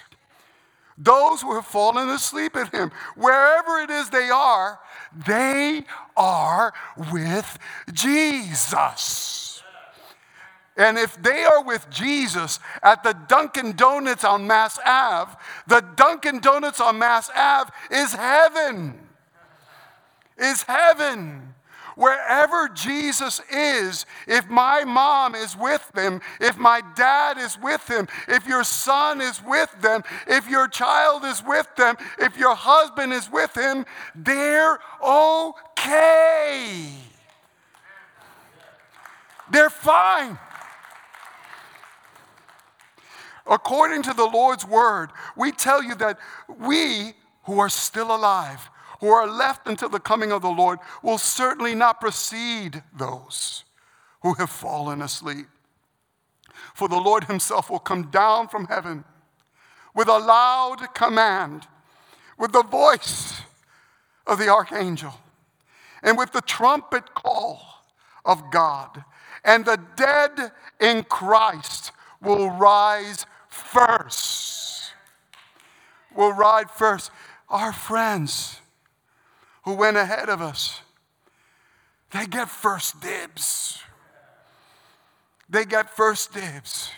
those 0.97 1.41
who 1.41 1.53
have 1.55 1.65
fallen 1.65 2.09
asleep 2.09 2.55
in 2.55 2.67
him. 2.67 2.91
Wherever 3.15 3.79
it 3.79 3.89
is 3.89 4.09
they 4.09 4.29
are, 4.29 4.79
they 5.25 5.83
are 6.15 6.73
with 7.11 7.59
Jesus. 7.93 9.63
And 10.75 10.97
if 10.97 11.21
they 11.21 11.43
are 11.43 11.63
with 11.63 11.89
Jesus 11.89 12.59
at 12.83 13.03
the 13.03 13.13
Dunkin' 13.27 13.73
Donuts 13.73 14.23
on 14.23 14.45
Mass 14.45 14.79
Ave, 14.85 15.31
the 15.65 15.81
Dunkin' 15.95 16.39
Donuts 16.39 16.79
on 16.79 16.99
Mass 16.99 17.31
Ave 17.35 17.71
is 17.91 18.13
heaven. 18.13 18.99
Is 20.37 20.61
heaven. 20.63 21.55
Wherever 21.97 22.69
Jesus 22.69 23.41
is, 23.51 24.05
if 24.27 24.47
my 24.47 24.83
mom 24.83 25.33
is 25.33 25.57
with 25.57 25.91
them, 25.93 26.21
if 26.39 26.55
my 26.55 26.81
dad 26.95 27.39
is 27.39 27.57
with 27.59 27.87
them, 27.87 28.07
if 28.27 28.45
your 28.45 28.63
son 28.63 29.19
is 29.19 29.43
with 29.43 29.75
them, 29.81 30.03
if 30.27 30.47
your 30.47 30.67
child 30.67 31.25
is 31.25 31.43
with 31.43 31.67
them, 31.75 31.97
if 32.19 32.37
your 32.37 32.53
husband 32.53 33.13
is 33.13 33.31
with 33.31 33.57
him, 33.57 33.83
they're 34.13 34.77
okay. 35.03 36.89
They're 39.49 39.71
fine. 39.71 40.37
According 43.47 44.03
to 44.03 44.13
the 44.13 44.25
Lord's 44.25 44.67
word, 44.67 45.09
we 45.35 45.51
tell 45.51 45.81
you 45.81 45.95
that 45.95 46.19
we 46.59 47.13
who 47.45 47.57
are 47.57 47.69
still 47.69 48.15
alive, 48.15 48.69
who 48.99 49.09
are 49.09 49.27
left 49.27 49.67
until 49.67 49.89
the 49.89 49.99
coming 49.99 50.31
of 50.31 50.41
the 50.41 50.49
Lord, 50.49 50.79
will 51.03 51.17
certainly 51.17 51.75
not 51.75 52.01
precede 52.01 52.83
those 52.95 53.63
who 54.21 54.33
have 54.35 54.49
fallen 54.49 55.01
asleep. 55.01 55.47
For 56.73 56.87
the 56.87 56.97
Lord 56.97 57.25
himself 57.25 57.69
will 57.69 57.79
come 57.79 58.09
down 58.09 58.47
from 58.47 58.65
heaven 58.65 59.03
with 59.93 60.07
a 60.07 60.17
loud 60.17 60.93
command, 60.93 61.67
with 62.37 62.51
the 62.51 62.63
voice 62.63 63.41
of 64.25 64.37
the 64.37 64.49
archangel, 64.49 65.13
and 66.03 66.17
with 66.17 66.31
the 66.31 66.41
trumpet 66.41 67.15
call 67.15 67.83
of 68.25 68.51
God. 68.51 69.03
And 69.43 69.65
the 69.65 69.79
dead 69.95 70.51
in 70.79 71.03
Christ 71.03 71.91
will 72.21 72.49
rise 72.49 73.25
first. 73.47 74.91
Will 76.15 76.33
ride 76.33 76.69
first. 76.69 77.11
Our 77.49 77.71
friends 77.71 78.59
who 79.67 79.73
went 79.73 79.97
ahead 79.97 80.29
of 80.29 80.41
us, 80.41 80.79
they 82.11 82.25
get 82.25 82.47
first 82.47 83.01
dibs. 83.01 83.83
They 85.49 85.65
get 85.65 85.89
first 85.89 86.33
dibs. 86.33 86.89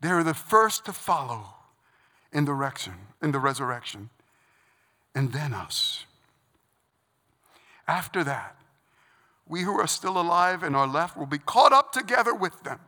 They're 0.00 0.24
the 0.24 0.34
first 0.34 0.86
to 0.86 0.92
follow 0.92 1.54
in 2.32 2.46
the 2.46 2.52
resurrection, 2.52 2.94
in 3.22 3.30
the 3.30 3.38
resurrection, 3.38 4.10
and 5.14 5.32
then 5.32 5.54
us. 5.54 6.04
After 7.86 8.24
that, 8.24 8.56
we 9.46 9.62
who 9.62 9.78
are 9.78 9.86
still 9.86 10.20
alive 10.20 10.64
and 10.64 10.74
are 10.74 10.88
left 10.88 11.16
will 11.16 11.26
be 11.26 11.38
caught 11.38 11.72
up 11.72 11.92
together 11.92 12.34
with 12.34 12.60
them 12.64 12.80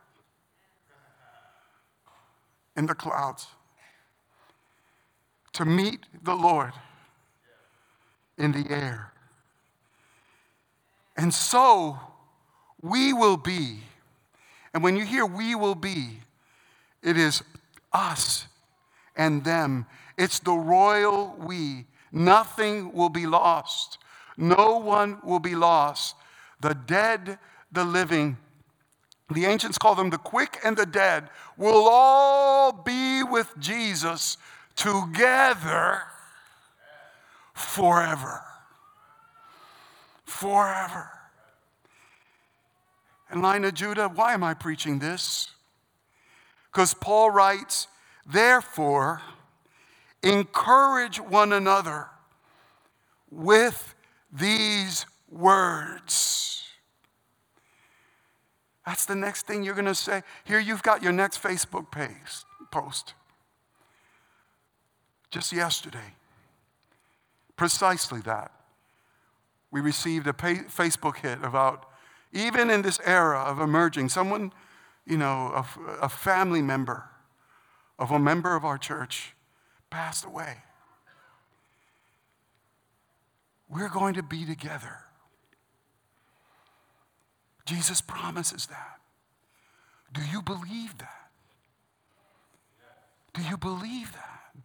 in 2.77 2.87
the 2.87 2.97
clouds 2.97 3.47
to 5.53 5.65
meet 5.65 6.01
the 6.25 6.35
Lord 6.35 6.73
in 8.39 8.53
the 8.53 8.71
air. 8.71 9.13
And 11.17 11.35
so 11.35 11.99
we 12.81 13.13
will 13.13 13.37
be. 13.37 13.81
And 14.73 14.83
when 14.83 14.97
you 14.97 15.05
hear 15.05 15.27
we 15.27 15.55
will 15.55 15.75
be, 15.75 16.21
it 17.03 17.17
is 17.17 17.43
us 17.93 18.47
and 19.17 19.45
them. 19.45 19.87
It's 20.17 20.39
the 20.39 20.53
royal 20.53 21.35
we. 21.39 21.87
Nothing 22.13 22.93
will 22.93 23.09
be 23.09 23.27
lost. 23.27 23.99
No 24.37 24.79
one 24.79 25.19
will 25.25 25.41
be 25.41 25.55
lost. 25.55 26.15
The 26.61 26.75
dead, 26.75 27.39
the 27.73 27.85
living, 27.85 28.37
the 29.33 29.45
ancients 29.47 29.79
call 29.79 29.95
them 29.95 30.11
the 30.11 30.19
quick 30.19 30.59
and 30.65 30.77
the 30.77 30.87
dead, 30.87 31.29
will 31.57 31.89
all 31.89 32.73
be 32.73 33.23
with 33.23 33.53
Jesus 33.59 34.39
together 34.77 36.03
forever. 37.59 38.43
Forever. 40.25 41.11
And 43.31 43.43
Lion 43.43 43.65
of 43.65 43.75
Judah, 43.75 44.09
why 44.09 44.35
am 44.35 44.43
I 44.43 44.55
preaching 44.55 44.99
this? 44.99 45.51
Because 46.73 46.95
Paul 46.95 47.31
writes, 47.31 47.89
therefore, 48.27 49.21
encourage 50.23 51.21
one 51.21 51.53
another 51.53 52.07
with 53.31 53.95
these 54.33 55.05
words. 55.31 56.65
That's 58.87 59.05
the 59.05 59.17
next 59.17 59.47
thing 59.47 59.63
you're 59.63 59.75
going 59.75 59.85
to 59.85 59.95
say. 59.95 60.23
Here 60.45 60.59
you've 60.59 60.83
got 60.83 61.03
your 61.03 61.13
next 61.13 61.43
Facebook 61.43 61.91
page, 61.91 62.45
post. 62.71 63.13
Just 65.31 65.53
yesterday. 65.53 66.15
Precisely 67.59 68.21
that. 68.21 68.53
We 69.71 69.81
received 69.83 70.29
a 70.29 70.33
Facebook 70.33 71.17
hit 71.19 71.43
about, 71.43 71.91
even 72.33 72.71
in 72.71 72.83
this 72.83 73.01
era 73.05 73.41
of 73.41 73.61
emerging, 73.61 74.09
someone, 74.09 74.53
you 75.05 75.19
know, 75.19 75.53
a, 75.55 75.91
a 76.03 76.09
family 76.09 76.63
member 76.63 77.11
of 77.99 78.13
a 78.13 78.19
member 78.19 78.55
of 78.55 78.65
our 78.65 78.79
church 78.79 79.35
passed 79.91 80.25
away. 80.25 80.59
We're 83.69 83.91
going 83.91 84.15
to 84.15 84.23
be 84.23 84.47
together. 84.47 84.99
Jesus 87.67 88.01
promises 88.01 88.67
that. 88.67 89.01
Do 90.15 90.23
you 90.23 90.43
believe 90.43 90.97
that? 90.99 91.31
Do 93.35 93.43
you 93.43 93.59
believe 93.59 94.13
that? 94.13 94.63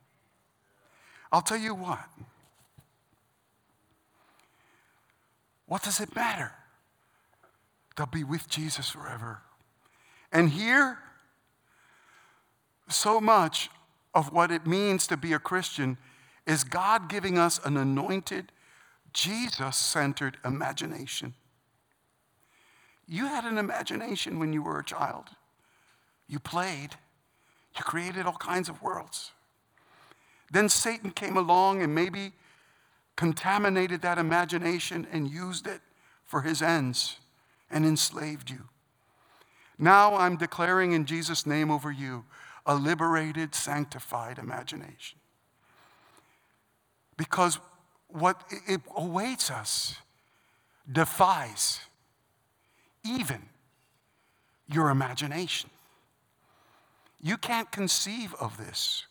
I'll 1.32 1.42
tell 1.42 1.58
you 1.58 1.74
what. 1.74 2.08
What 5.74 5.82
does 5.82 6.00
it 6.00 6.16
matter? 6.16 6.52
They'll 7.98 8.06
be 8.06 8.24
with 8.24 8.48
Jesus 8.48 8.90
forever. 8.90 9.42
And 10.32 10.52
here, 10.52 11.00
so 12.88 13.20
much 13.20 13.72
of 14.14 14.32
what 14.32 14.52
it 14.52 14.68
means 14.68 15.08
to 15.08 15.18
be 15.18 15.34
a 15.34 15.40
Christian 15.40 15.98
is 16.46 16.64
God 16.64 17.10
giving 17.10 17.40
us 17.40 17.60
an 17.66 17.76
anointed, 17.76 18.52
Jesus 19.14 19.76
centered 19.76 20.38
imagination. 20.46 21.34
You 23.08 23.26
had 23.26 23.44
an 23.44 23.58
imagination 23.58 24.38
when 24.38 24.54
you 24.54 24.62
were 24.62 24.78
a 24.78 24.86
child. 24.86 25.30
You 26.28 26.38
played. 26.38 26.98
You 27.76 27.84
created 27.84 28.28
all 28.28 28.34
kinds 28.34 28.70
of 28.70 28.84
worlds. 28.84 29.32
Then 30.52 30.70
Satan 30.70 31.10
came 31.10 31.36
along 31.36 31.82
and 31.82 31.96
maybe 31.96 32.34
contaminated 33.16 34.02
that 34.02 34.18
imagination 34.18 35.08
and 35.12 35.30
used 35.30 35.68
it 35.68 35.82
for 36.26 36.42
his 36.42 36.62
ends 36.62 37.18
and 37.70 37.86
enslaved 37.86 38.50
you. 38.50 38.70
Now 39.78 40.16
I'm 40.16 40.38
declaring 40.38 40.94
in 40.94 41.06
Jesus' 41.06 41.46
name 41.46 41.70
over 41.72 41.92
you 41.92 42.26
a 42.66 42.76
liberated, 42.76 43.54
sanctified 43.54 44.38
imagination. 44.38 45.20
Because 47.18 47.60
what 48.08 48.44
it 48.68 48.82
awaits 48.96 49.52
us 49.52 49.96
defies 50.92 51.82
even 53.06 53.42
your 54.68 54.90
imagination. 54.90 55.70
You 57.22 57.38
can't 57.38 57.72
conceive 57.72 58.34
of 58.40 58.58
this. 58.58 59.06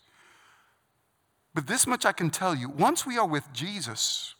But 1.53 1.67
this 1.67 1.85
much 1.85 2.05
I 2.05 2.11
can 2.11 2.29
tell 2.29 2.55
you 2.55 2.69
once 2.69 3.05
we 3.05 3.17
are 3.17 3.27
with 3.27 3.51
Jesus, 3.53 4.35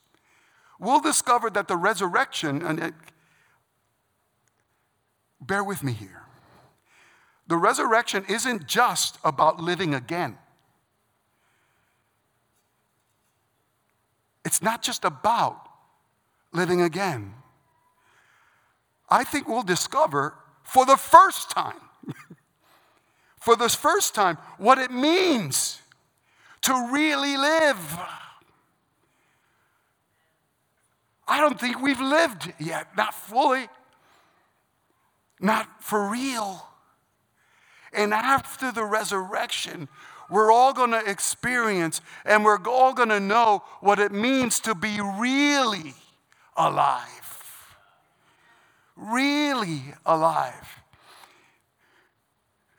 we'll 0.79 0.99
discover 0.99 1.49
that 1.51 1.67
the 1.67 1.77
resurrection, 1.77 2.61
and 2.63 2.79
it, 2.79 2.93
bear 5.39 5.63
with 5.63 5.83
me 5.83 5.93
here, 5.93 6.23
the 7.47 7.57
resurrection 7.57 8.25
isn't 8.27 8.67
just 8.67 9.19
about 9.23 9.59
living 9.59 9.93
again. 9.93 10.37
It's 14.45 14.61
not 14.61 14.81
just 14.81 15.05
about 15.05 15.69
living 16.51 16.81
again. 16.81 17.35
I 19.09 19.23
think 19.23 19.47
we'll 19.47 19.63
discover 19.63 20.35
for 20.63 20.85
the 20.85 20.97
first 20.97 21.51
time, 21.51 21.79
for 23.39 23.55
the 23.55 23.69
first 23.69 24.15
time, 24.15 24.37
what 24.57 24.79
it 24.79 24.91
means 24.91 25.82
to 26.63 26.89
really 26.91 27.37
live. 27.37 27.99
I 31.27 31.39
don't 31.39 31.59
think 31.59 31.81
we've 31.81 32.01
lived 32.01 32.53
yet, 32.59 32.95
not 32.97 33.13
fully, 33.13 33.67
not 35.39 35.81
for 35.81 36.09
real. 36.09 36.67
And 37.93 38.13
after 38.13 38.71
the 38.71 38.83
resurrection, 38.83 39.87
we're 40.29 40.51
all 40.51 40.73
going 40.73 40.91
to 40.91 41.09
experience 41.09 42.01
and 42.25 42.43
we're 42.43 42.59
all 42.67 42.93
going 42.93 43.09
to 43.09 43.19
know 43.19 43.63
what 43.81 43.99
it 43.99 44.11
means 44.11 44.59
to 44.61 44.75
be 44.75 44.99
really 45.19 45.93
alive 46.57 47.23
really 48.95 49.81
alive. 50.05 50.82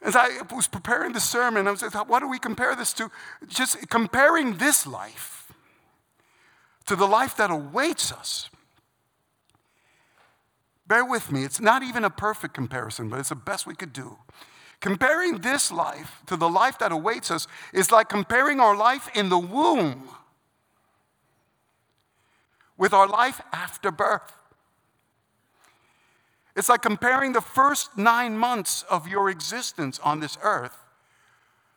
As 0.05 0.15
I 0.15 0.43
was 0.55 0.69
preparing 0.69 1.15
the 1.15 1.21
sermon, 1.21 1.67
I 1.67 1.71
was 1.71 1.83
like, 1.83 2.09
what 2.09 2.21
do 2.21 2.29
we 2.29 2.39
compare 2.39 2.77
this 2.77 2.93
to? 2.95 3.11
Just 3.49 3.89
comparing 3.89 4.59
this 4.59 4.87
life 4.87 5.51
to 6.87 6.95
the 6.95 7.07
life 7.07 7.37
that 7.39 7.51
awaits 7.51 8.13
us. 8.13 8.51
Bear 10.87 11.07
with 11.07 11.33
me, 11.33 11.45
it's 11.45 11.61
not 11.61 11.83
even 11.83 12.05
a 12.05 12.11
perfect 12.11 12.53
comparison, 12.53 13.09
but 13.09 13.19
it's 13.19 13.31
the 13.31 13.35
best 13.35 13.67
we 13.67 13.75
could 13.75 13.95
do. 13.95 14.19
Comparing 14.81 15.39
this 15.39 15.73
life 15.73 16.21
to 16.27 16.37
the 16.37 16.49
life 16.51 16.79
that 16.79 16.93
awaits 16.93 17.31
us 17.31 17.47
is 17.73 17.91
like 17.91 18.11
comparing 18.11 18.61
our 18.61 18.77
life 18.77 19.09
in 19.15 19.31
the 19.31 19.39
womb 19.39 20.07
with 22.77 22.93
our 22.93 23.09
life 23.09 23.41
after 23.51 23.91
birth. 23.91 24.37
It's 26.57 26.69
like 26.69 26.83
comparing 26.83 27.33
the 27.33 27.41
first 27.41 27.99
nine 27.99 28.39
months 28.39 28.85
of 28.89 29.09
your 29.09 29.29
existence 29.29 29.99
on 30.05 30.21
this 30.21 30.39
earth 30.43 30.85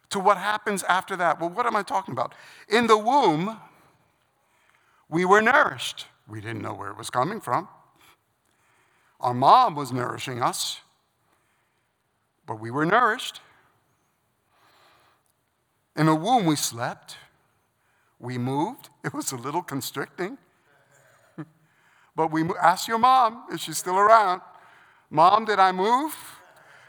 to 0.09 0.19
what 0.19 0.37
happens 0.37 0.83
after 0.83 1.15
that. 1.15 1.39
Well, 1.39 1.49
what 1.49 1.65
am 1.65 1.75
I 1.75 1.83
talking 1.83 2.11
about? 2.11 2.33
In 2.69 2.87
the 2.87 2.97
womb, 2.97 3.59
we 5.09 5.25
were 5.25 5.41
nourished. 5.41 6.05
We 6.27 6.41
didn't 6.41 6.61
know 6.61 6.73
where 6.73 6.89
it 6.89 6.97
was 6.97 7.09
coming 7.09 7.41
from. 7.41 7.67
Our 9.19 9.33
mom 9.33 9.75
was 9.75 9.91
nourishing 9.91 10.43
us, 10.43 10.81
but 12.45 12.59
we 12.59 12.69
were 12.69 12.85
nourished. 12.85 13.41
In 15.95 16.05
the 16.05 16.15
womb, 16.15 16.45
we 16.45 16.55
slept. 16.55 17.17
We 18.19 18.37
moved. 18.37 18.89
It 19.03 19.13
was 19.13 19.31
a 19.31 19.37
little 19.37 19.63
constricting. 19.63 20.37
but 22.15 22.29
we 22.29 22.43
ask 22.61 22.87
your 22.87 22.99
mom 22.99 23.45
if 23.51 23.61
she's 23.61 23.77
still 23.77 23.97
around. 23.97 24.41
Mom, 25.09 25.45
did 25.45 25.59
I 25.59 25.71
move? 25.71 26.15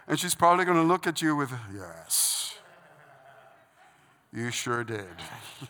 And 0.07 0.19
she's 0.19 0.35
probably 0.35 0.65
going 0.65 0.77
to 0.77 0.83
look 0.83 1.07
at 1.07 1.23
you 1.23 1.37
with, 1.37 1.53
Yes, 1.75 2.57
you 4.33 4.51
sure 4.51 4.83
did. 4.85 5.07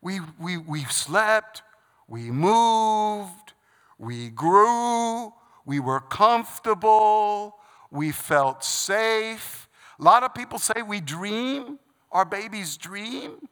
we, 0.00 0.20
we, 0.38 0.56
we 0.56 0.84
slept, 0.84 1.62
we 2.06 2.30
moved, 2.30 3.52
we 3.98 4.28
grew, 4.28 5.32
we 5.64 5.80
were 5.80 6.00
comfortable, 6.00 7.56
we 7.90 8.12
felt 8.12 8.62
safe. 8.62 9.68
A 9.98 10.02
lot 10.02 10.22
of 10.22 10.34
people 10.34 10.58
say 10.58 10.82
we 10.82 11.00
dream, 11.00 11.78
our 12.12 12.24
babies 12.24 12.76
dream. 12.76 13.48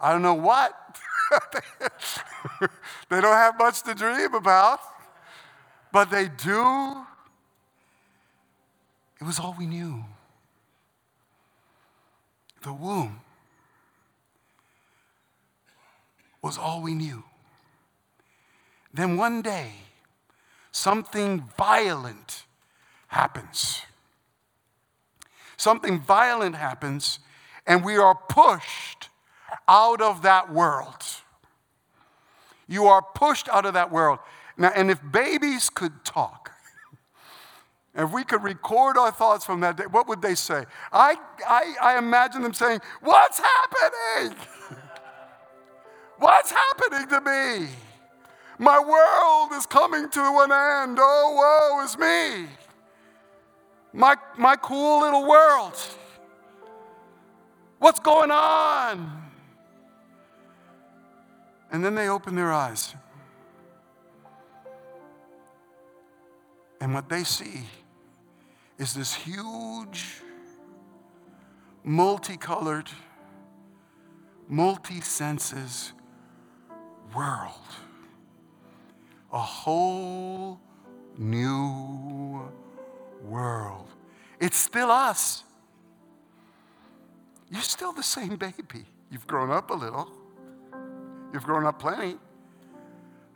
I 0.00 0.12
don't 0.12 0.22
know 0.22 0.34
what. 0.34 0.72
they 3.10 3.20
don't 3.20 3.36
have 3.36 3.58
much 3.58 3.82
to 3.82 3.94
dream 3.94 4.34
about, 4.34 4.80
but 5.96 6.10
they 6.10 6.28
do. 6.28 7.06
It 9.18 9.24
was 9.24 9.38
all 9.38 9.56
we 9.58 9.64
knew. 9.64 10.04
The 12.62 12.70
womb 12.70 13.20
was 16.42 16.58
all 16.58 16.82
we 16.82 16.92
knew. 16.92 17.24
Then 18.92 19.16
one 19.16 19.40
day, 19.40 19.70
something 20.70 21.44
violent 21.56 22.44
happens. 23.06 23.80
Something 25.56 25.98
violent 25.98 26.56
happens, 26.56 27.20
and 27.66 27.82
we 27.82 27.96
are 27.96 28.14
pushed 28.28 29.08
out 29.66 30.02
of 30.02 30.20
that 30.20 30.52
world. 30.52 31.02
You 32.68 32.84
are 32.84 33.00
pushed 33.00 33.48
out 33.48 33.64
of 33.64 33.72
that 33.72 33.90
world. 33.90 34.18
Now, 34.56 34.72
and 34.74 34.90
if 34.90 35.00
babies 35.12 35.68
could 35.68 36.04
talk, 36.04 36.52
if 37.94 38.10
we 38.12 38.24
could 38.24 38.42
record 38.42 38.96
our 38.96 39.10
thoughts 39.10 39.44
from 39.44 39.60
that 39.60 39.76
day, 39.76 39.84
what 39.90 40.08
would 40.08 40.22
they 40.22 40.34
say? 40.34 40.64
I, 40.92 41.16
I, 41.46 41.74
I 41.82 41.98
imagine 41.98 42.42
them 42.42 42.54
saying, 42.54 42.80
What's 43.00 43.40
happening? 43.40 44.36
What's 46.18 46.50
happening 46.50 47.08
to 47.08 47.20
me? 47.20 47.68
My 48.58 48.80
world 48.80 49.52
is 49.52 49.66
coming 49.66 50.08
to 50.08 50.20
an 50.20 50.50
end. 50.50 50.98
Oh, 50.98 51.74
woe 51.76 51.84
is 51.84 51.98
me. 51.98 52.48
My, 53.92 54.16
my 54.38 54.56
cool 54.56 55.02
little 55.02 55.28
world. 55.28 55.74
What's 57.78 58.00
going 58.00 58.30
on? 58.30 59.24
And 61.70 61.84
then 61.84 61.94
they 61.94 62.08
open 62.08 62.34
their 62.34 62.52
eyes. 62.52 62.94
And 66.80 66.94
what 66.94 67.08
they 67.08 67.24
see 67.24 67.64
is 68.78 68.94
this 68.94 69.14
huge, 69.14 70.22
multicolored, 71.82 72.90
multi 74.48 75.00
senses 75.00 75.92
world. 77.14 77.52
A 79.32 79.38
whole 79.38 80.60
new 81.18 82.50
world. 83.22 83.88
It's 84.40 84.58
still 84.58 84.90
us. 84.90 85.42
You're 87.50 87.62
still 87.62 87.92
the 87.92 88.02
same 88.02 88.36
baby. 88.36 88.84
You've 89.10 89.26
grown 89.26 89.50
up 89.50 89.70
a 89.70 89.74
little, 89.74 90.10
you've 91.32 91.44
grown 91.44 91.64
up 91.64 91.78
plenty. 91.78 92.16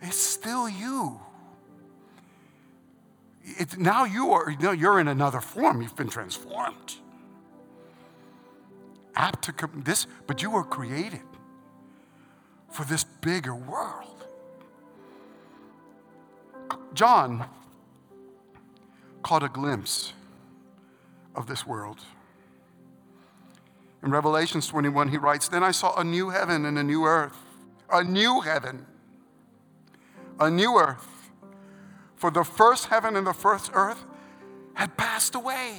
It's 0.02 0.16
still 0.16 0.68
you. 0.68 1.20
It, 3.58 3.78
now 3.78 4.04
you 4.04 4.32
are, 4.32 4.50
you 4.50 4.58
know, 4.58 4.72
you're 4.72 5.00
in 5.00 5.08
another 5.08 5.40
form. 5.40 5.82
You've 5.82 5.96
been 5.96 6.08
transformed. 6.08 6.96
Apt 9.14 9.42
to 9.44 9.68
this, 9.74 10.06
but 10.26 10.42
you 10.42 10.50
were 10.50 10.64
created 10.64 11.22
for 12.70 12.84
this 12.84 13.04
bigger 13.04 13.54
world. 13.54 14.24
John 16.94 17.46
caught 19.22 19.42
a 19.42 19.48
glimpse 19.48 20.12
of 21.34 21.46
this 21.46 21.66
world. 21.66 22.00
In 24.02 24.10
Revelations 24.10 24.66
21, 24.66 25.08
he 25.08 25.18
writes, 25.18 25.48
Then 25.48 25.62
I 25.62 25.72
saw 25.72 25.94
a 25.98 26.04
new 26.04 26.30
heaven 26.30 26.64
and 26.64 26.78
a 26.78 26.82
new 26.82 27.04
earth. 27.04 27.36
A 27.92 28.04
new 28.04 28.40
heaven, 28.40 28.86
a 30.38 30.48
new 30.48 30.78
earth. 30.78 31.19
For 32.20 32.30
the 32.30 32.44
first 32.44 32.88
heaven 32.88 33.16
and 33.16 33.26
the 33.26 33.32
first 33.32 33.70
earth 33.72 34.04
had 34.74 34.94
passed 34.98 35.34
away, 35.34 35.78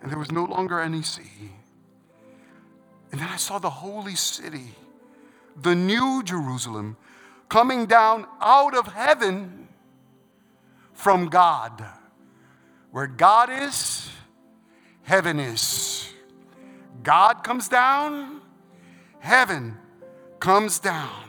and 0.00 0.10
there 0.10 0.18
was 0.18 0.32
no 0.32 0.44
longer 0.44 0.80
any 0.80 1.02
sea. 1.02 1.52
And 3.12 3.20
then 3.20 3.28
I 3.28 3.36
saw 3.36 3.58
the 3.58 3.68
holy 3.68 4.14
city, 4.14 4.74
the 5.60 5.74
new 5.74 6.22
Jerusalem, 6.22 6.96
coming 7.50 7.84
down 7.84 8.24
out 8.40 8.74
of 8.74 8.86
heaven 8.86 9.68
from 10.94 11.28
God. 11.28 11.84
Where 12.92 13.06
God 13.06 13.50
is, 13.50 14.08
heaven 15.02 15.38
is. 15.38 16.14
God 17.02 17.44
comes 17.44 17.68
down, 17.68 18.40
heaven 19.18 19.76
comes 20.40 20.78
down. 20.78 21.25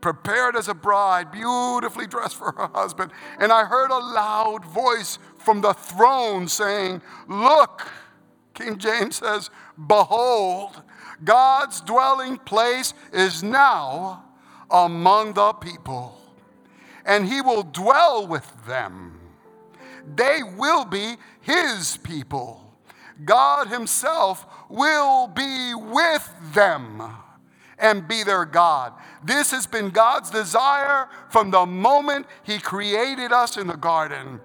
Prepared 0.00 0.56
as 0.56 0.68
a 0.68 0.74
bride, 0.74 1.32
beautifully 1.32 2.06
dressed 2.06 2.36
for 2.36 2.52
her 2.52 2.70
husband. 2.74 3.10
And 3.38 3.50
I 3.52 3.64
heard 3.64 3.90
a 3.90 3.98
loud 3.98 4.64
voice 4.64 5.18
from 5.38 5.60
the 5.60 5.72
throne 5.72 6.46
saying, 6.46 7.02
Look, 7.28 7.90
King 8.54 8.78
James 8.78 9.16
says, 9.16 9.50
Behold, 9.86 10.82
God's 11.24 11.80
dwelling 11.80 12.38
place 12.38 12.94
is 13.12 13.42
now 13.42 14.24
among 14.70 15.32
the 15.34 15.52
people, 15.54 16.20
and 17.04 17.26
he 17.26 17.40
will 17.40 17.62
dwell 17.62 18.26
with 18.26 18.66
them. 18.66 19.20
They 20.16 20.42
will 20.42 20.84
be 20.84 21.16
his 21.40 21.96
people. 21.98 22.64
God 23.24 23.68
himself 23.68 24.46
will 24.68 25.26
be 25.28 25.74
with 25.74 26.34
them 26.54 27.02
and 27.78 28.06
be 28.06 28.22
their 28.22 28.44
God. 28.44 28.92
This 29.24 29.50
has 29.50 29.66
been 29.66 29.90
God's 29.90 30.30
desire 30.30 31.08
from 31.30 31.50
the 31.50 31.66
moment 31.66 32.26
he 32.44 32.58
created 32.58 33.32
us 33.32 33.56
in 33.56 33.66
the 33.66 33.76
garden 33.76 34.40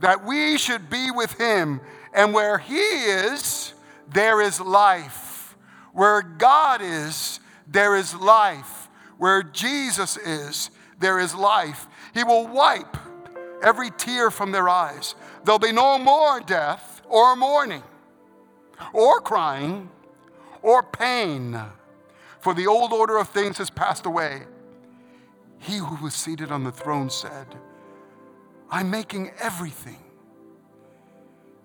that 0.00 0.24
we 0.24 0.58
should 0.58 0.88
be 0.90 1.10
with 1.10 1.32
him, 1.38 1.80
and 2.12 2.32
where 2.32 2.58
he 2.58 2.76
is, 2.76 3.74
there 4.12 4.40
is 4.40 4.60
life. 4.60 5.56
Where 5.92 6.22
God 6.22 6.80
is, 6.82 7.40
there 7.66 7.96
is 7.96 8.14
life. 8.14 8.88
Where 9.18 9.42
Jesus 9.42 10.16
is, 10.16 10.70
there 11.00 11.18
is 11.18 11.34
life. 11.34 11.86
He 12.14 12.24
will 12.24 12.46
wipe 12.46 12.96
every 13.62 13.90
tear 13.90 14.30
from 14.30 14.52
their 14.52 14.68
eyes. 14.68 15.14
There'll 15.44 15.58
be 15.58 15.72
no 15.72 15.98
more 15.98 16.40
death 16.40 17.02
or 17.08 17.34
mourning 17.34 17.82
or 18.92 19.20
crying 19.20 19.90
or 20.62 20.82
pain, 20.82 21.60
for 22.40 22.54
the 22.54 22.66
old 22.66 22.92
order 22.92 23.18
of 23.18 23.28
things 23.28 23.58
has 23.58 23.70
passed 23.70 24.06
away. 24.06 24.42
He 25.58 25.78
who 25.78 25.96
was 26.02 26.14
seated 26.14 26.52
on 26.52 26.64
the 26.64 26.70
throne 26.70 27.10
said, 27.10 27.46
I'm 28.70 28.90
making 28.90 29.32
everything 29.40 29.98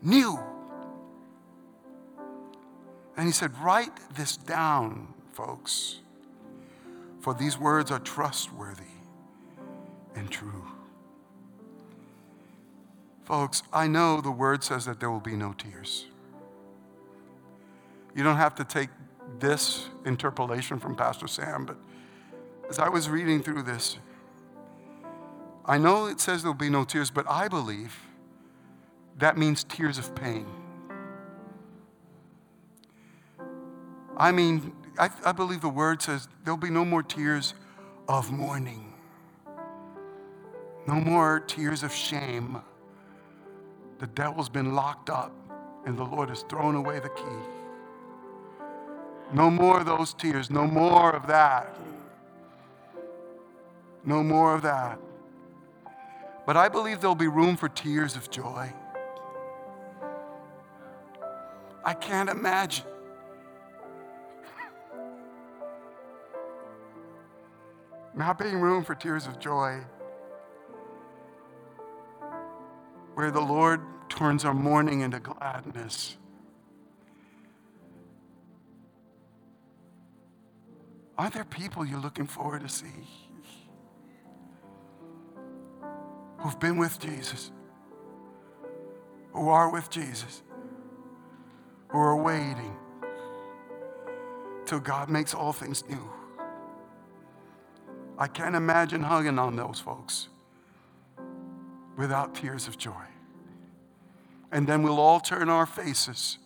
new. 0.02 0.40
And 3.16 3.28
he 3.28 3.32
said, 3.32 3.58
Write 3.60 3.92
this 4.16 4.38
down, 4.38 5.14
folks, 5.32 6.00
for 7.20 7.34
these 7.34 7.58
words 7.58 7.92
are 7.92 8.00
trustworthy 8.00 8.84
and 10.16 10.30
true. 10.30 10.66
Folks, 13.26 13.64
I 13.72 13.88
know 13.88 14.20
the 14.20 14.32
word 14.32 14.64
says 14.64 14.86
that 14.86 15.00
there 15.00 15.10
will 15.10 15.20
be 15.20 15.36
no 15.36 15.54
tears. 15.54 16.08
You 18.16 18.24
don't 18.24 18.38
have 18.38 18.56
to 18.56 18.64
take 18.64 18.90
this 19.40 19.90
interpolation 20.06 20.80
from 20.80 20.96
Pastor 20.96 21.28
Sam, 21.28 21.66
but 21.66 21.78
as 22.70 22.80
I 22.80 22.90
was 22.90 23.10
reading 23.10 23.42
through 23.44 23.64
this, 23.64 23.98
I 25.66 25.78
know 25.78 26.08
it 26.08 26.20
says 26.20 26.42
there'll 26.42 26.54
be 26.54 26.70
no 26.70 26.84
tears, 26.84 27.10
but 27.10 27.26
I 27.30 27.48
believe 27.48 27.98
that 29.18 29.38
means 29.38 29.64
tears 29.64 29.98
of 29.98 30.14
pain. 30.16 30.46
I 34.18 34.32
mean, 34.32 34.74
I, 35.00 35.10
I 35.26 35.32
believe 35.32 35.62
the 35.62 35.70
word 35.70 36.02
says 36.02 36.28
there'll 36.44 36.58
be 36.58 36.70
no 36.70 36.86
more 36.86 37.02
tears 37.02 37.54
of 38.08 38.32
mourning, 38.32 38.94
no 40.88 40.96
more 40.96 41.40
tears 41.40 41.84
of 41.84 41.94
shame. 41.94 42.62
The 44.00 44.08
devil's 44.08 44.50
been 44.50 44.76
locked 44.76 45.10
up, 45.10 45.32
and 45.86 45.98
the 45.98 46.04
Lord 46.04 46.30
has 46.30 46.44
thrown 46.44 46.76
away 46.76 47.00
the 47.00 47.10
key. 47.10 47.53
No 49.34 49.50
more 49.50 49.80
of 49.80 49.86
those 49.88 50.14
tears, 50.14 50.52
no 50.52 50.68
more 50.68 51.12
of 51.12 51.26
that. 51.28 51.76
No 54.06 54.24
more 54.24 54.54
of 54.54 54.62
that. 54.62 55.00
But 56.46 56.56
I 56.56 56.70
believe 56.70 57.02
there'll 57.02 57.16
be 57.16 57.28
room 57.28 57.58
for 57.58 57.68
tears 57.68 58.16
of 58.16 58.30
joy. 58.30 58.72
I 61.84 61.94
can't 61.94 62.30
imagine. 62.30 62.86
Not 68.16 68.38
being 68.38 68.62
room 68.62 68.84
for 68.84 68.94
tears 68.94 69.26
of 69.26 69.40
joy, 69.40 69.80
where 73.16 73.32
the 73.32 73.42
Lord 73.42 73.82
turns 74.10 74.46
our 74.46 74.54
mourning 74.54 75.02
into 75.02 75.20
gladness. 75.20 76.18
Are 81.18 81.30
there 81.30 81.45
people 81.45 81.86
you're 81.86 81.99
looking 81.99 82.26
forward 82.26 82.61
to 82.61 82.70
see 82.70 82.88
who've 86.39 86.59
been 86.59 86.78
with 86.78 86.99
Jesus, 86.99 87.51
who 89.32 89.47
are 89.49 89.70
with 89.70 89.89
Jesus, 89.89 90.41
who 91.89 91.99
are 91.99 92.22
waiting 92.22 92.76
till 94.66 94.80
God 94.80 95.09
makes 95.09 95.36
all 95.36 95.53
things 95.53 95.84
new? 95.88 96.09
I 98.18 98.28
can't 98.28 98.55
imagine 98.55 99.03
hugging 99.03 99.38
on 99.38 99.55
those 99.55 99.80
folks 99.80 100.30
without 101.95 102.34
tears 102.34 102.68
of 102.68 102.78
joy. 102.78 103.05
And 104.51 104.68
then 104.68 104.82
we'll 104.82 104.99
all 104.99 105.20
turn 105.20 105.49
our 105.49 105.66
faces 105.66 106.39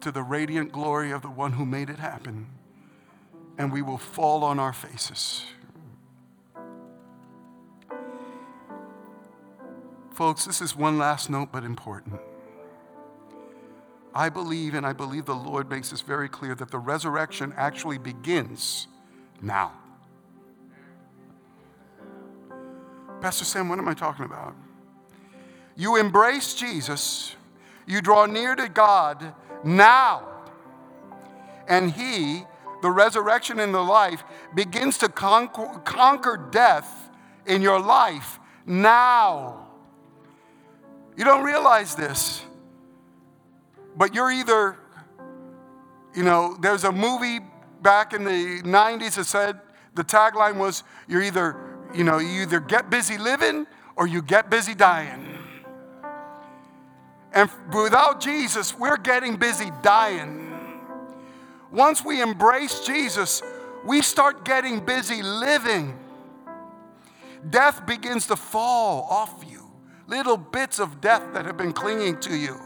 to 0.00 0.12
the 0.12 0.22
radiant 0.22 0.70
glory 0.70 1.10
of 1.10 1.22
the 1.22 1.30
one 1.30 1.52
who 1.52 1.64
made 1.64 1.90
it 1.90 1.98
happen 1.98 2.46
and 3.58 3.72
we 3.72 3.82
will 3.82 3.98
fall 3.98 4.44
on 4.44 4.58
our 4.58 4.72
faces. 4.72 5.44
Folks, 10.12 10.46
this 10.46 10.62
is 10.62 10.74
one 10.74 10.96
last 10.96 11.28
note, 11.28 11.50
but 11.52 11.62
important. 11.62 12.18
I 14.14 14.30
believe, 14.30 14.72
and 14.72 14.86
I 14.86 14.94
believe 14.94 15.26
the 15.26 15.34
Lord 15.34 15.68
makes 15.68 15.90
this 15.90 16.00
very 16.00 16.28
clear, 16.28 16.54
that 16.54 16.70
the 16.70 16.78
resurrection 16.78 17.52
actually 17.54 17.98
begins 17.98 18.86
now. 19.42 19.72
Pastor 23.20 23.44
Sam, 23.44 23.68
what 23.68 23.78
am 23.78 23.88
I 23.88 23.94
talking 23.94 24.24
about? 24.24 24.54
You 25.76 25.96
embrace 25.96 26.54
Jesus, 26.54 27.36
you 27.86 28.00
draw 28.00 28.24
near 28.24 28.56
to 28.56 28.70
God 28.70 29.34
now, 29.62 30.26
and 31.68 31.90
He 31.90 32.44
the 32.82 32.90
resurrection 32.90 33.60
and 33.60 33.74
the 33.74 33.82
life 33.82 34.24
begins 34.54 34.98
to 34.98 35.08
conquer, 35.08 35.80
conquer 35.84 36.36
death 36.50 37.10
in 37.46 37.62
your 37.62 37.80
life 37.80 38.38
now. 38.64 39.68
You 41.16 41.24
don't 41.24 41.44
realize 41.44 41.94
this, 41.94 42.42
but 43.96 44.14
you're 44.14 44.30
either, 44.30 44.76
you 46.14 46.22
know, 46.22 46.56
there's 46.60 46.84
a 46.84 46.92
movie 46.92 47.40
back 47.82 48.12
in 48.12 48.24
the 48.24 48.60
90s 48.62 49.16
that 49.16 49.24
said 49.24 49.60
the 49.94 50.04
tagline 50.04 50.56
was 50.56 50.82
you're 51.08 51.22
either, 51.22 51.56
you 51.94 52.04
know, 52.04 52.18
you 52.18 52.42
either 52.42 52.60
get 52.60 52.90
busy 52.90 53.16
living 53.16 53.66
or 53.96 54.06
you 54.06 54.20
get 54.20 54.50
busy 54.50 54.74
dying. 54.74 55.38
And 57.32 57.50
without 57.72 58.20
Jesus, 58.20 58.78
we're 58.78 58.96
getting 58.96 59.36
busy 59.36 59.70
dying. 59.82 60.45
Once 61.76 62.02
we 62.02 62.22
embrace 62.22 62.80
Jesus, 62.80 63.42
we 63.84 64.00
start 64.00 64.46
getting 64.46 64.80
busy 64.80 65.22
living. 65.22 65.94
Death 67.50 67.84
begins 67.84 68.26
to 68.26 68.34
fall 68.34 69.06
off 69.10 69.44
you. 69.46 69.70
Little 70.06 70.38
bits 70.38 70.80
of 70.80 71.02
death 71.02 71.22
that 71.34 71.44
have 71.44 71.58
been 71.58 71.74
clinging 71.74 72.18
to 72.20 72.34
you 72.34 72.58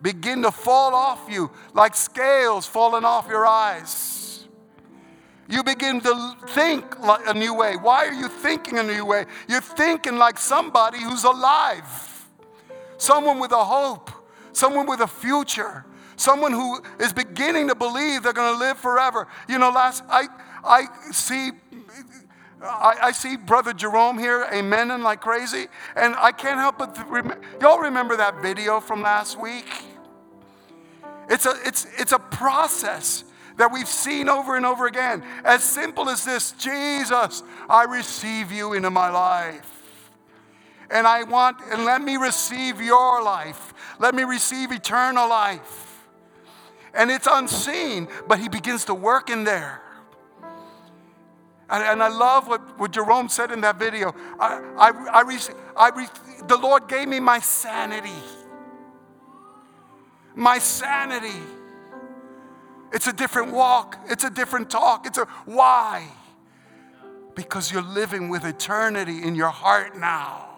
begin 0.00 0.42
to 0.42 0.50
fall 0.50 0.94
off 0.94 1.28
you 1.28 1.50
like 1.74 1.94
scales 1.94 2.66
falling 2.66 3.04
off 3.04 3.28
your 3.28 3.46
eyes. 3.46 4.48
You 5.46 5.62
begin 5.62 6.00
to 6.00 6.34
think 6.48 6.98
like 7.00 7.26
a 7.26 7.34
new 7.34 7.52
way. 7.52 7.76
Why 7.76 8.06
are 8.06 8.14
you 8.14 8.28
thinking 8.28 8.78
a 8.78 8.82
new 8.82 9.04
way? 9.04 9.26
You're 9.46 9.60
thinking 9.60 10.16
like 10.16 10.38
somebody 10.38 11.02
who's 11.02 11.24
alive, 11.24 12.26
someone 12.96 13.38
with 13.38 13.52
a 13.52 13.62
hope, 13.62 14.10
someone 14.52 14.86
with 14.86 15.00
a 15.00 15.06
future 15.06 15.84
someone 16.16 16.52
who 16.52 16.82
is 17.00 17.12
beginning 17.12 17.68
to 17.68 17.74
believe 17.74 18.22
they're 18.22 18.32
going 18.32 18.54
to 18.54 18.58
live 18.58 18.78
forever. 18.78 19.28
You 19.48 19.58
know, 19.58 19.70
last 19.70 20.04
I 20.08 20.28
I 20.64 20.86
see 21.10 21.52
I, 22.62 22.96
I, 23.02 23.12
see 23.12 23.36
Brother 23.36 23.72
Jerome 23.72 24.18
here, 24.18 24.46
amening 24.52 25.02
like 25.02 25.20
crazy, 25.20 25.66
and 25.96 26.14
I 26.16 26.30
can't 26.30 26.60
help 26.60 26.78
but 26.78 26.96
remember. 27.10 27.44
Y'all 27.60 27.80
remember 27.80 28.16
that 28.16 28.40
video 28.40 28.78
from 28.78 29.02
last 29.02 29.40
week? 29.40 29.66
It's 31.28 31.44
a 31.44 31.54
it's 31.64 31.86
it's 31.98 32.12
a 32.12 32.20
process 32.20 33.24
that 33.56 33.72
we've 33.72 33.88
seen 33.88 34.28
over 34.28 34.56
and 34.56 34.64
over 34.64 34.86
again. 34.86 35.24
As 35.44 35.64
simple 35.64 36.08
as 36.08 36.24
this, 36.24 36.52
Jesus, 36.52 37.42
I 37.68 37.84
receive 37.84 38.52
you 38.52 38.74
into 38.74 38.90
my 38.90 39.10
life. 39.10 39.68
And 40.90 41.06
I 41.06 41.22
want, 41.22 41.58
and 41.70 41.84
let 41.84 42.02
me 42.02 42.16
receive 42.16 42.80
your 42.80 43.22
life. 43.22 43.74
Let 43.98 44.14
me 44.14 44.24
receive 44.24 44.72
eternal 44.72 45.28
life 45.28 45.91
and 46.94 47.10
it's 47.10 47.28
unseen, 47.30 48.08
but 48.28 48.38
he 48.38 48.48
begins 48.48 48.84
to 48.86 48.94
work 48.94 49.30
in 49.30 49.44
there. 49.44 49.80
And, 51.70 51.82
and 51.82 52.02
I 52.02 52.08
love 52.08 52.48
what, 52.48 52.78
what 52.78 52.90
Jerome 52.90 53.28
said 53.28 53.50
in 53.50 53.62
that 53.62 53.78
video. 53.78 54.14
I, 54.38 54.60
I, 54.76 55.22
I, 55.22 55.90
I, 55.90 56.08
the 56.46 56.56
Lord 56.56 56.86
gave 56.86 57.08
me 57.08 57.18
my 57.18 57.38
sanity. 57.38 58.10
My 60.34 60.58
sanity. 60.58 61.40
It's 62.92 63.06
a 63.06 63.12
different 63.12 63.52
walk, 63.52 63.98
it's 64.08 64.24
a 64.24 64.30
different 64.30 64.68
talk. 64.68 65.06
It's 65.06 65.16
a 65.16 65.24
why? 65.46 66.06
Because 67.34 67.72
you're 67.72 67.80
living 67.80 68.28
with 68.28 68.44
eternity 68.44 69.22
in 69.22 69.34
your 69.34 69.48
heart 69.48 69.96
now. 69.96 70.50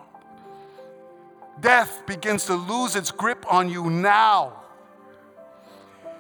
Death 1.61 2.03
begins 2.07 2.47
to 2.47 2.55
lose 2.57 2.97
its 2.97 3.13
grip 3.13 3.47
on 3.53 3.71
you 3.71 3.89
now. 3.89 4.64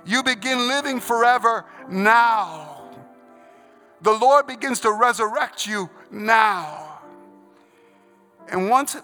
You 0.06 0.22
begin 0.22 0.68
living 0.68 1.00
forever 1.00 1.64
now. 1.88 2.90
The 4.02 4.12
Lord 4.12 4.46
begins 4.46 4.80
to 4.80 4.92
resurrect 4.92 5.66
you 5.66 5.88
now. 6.10 7.00
And 8.48 8.68
once 8.68 8.96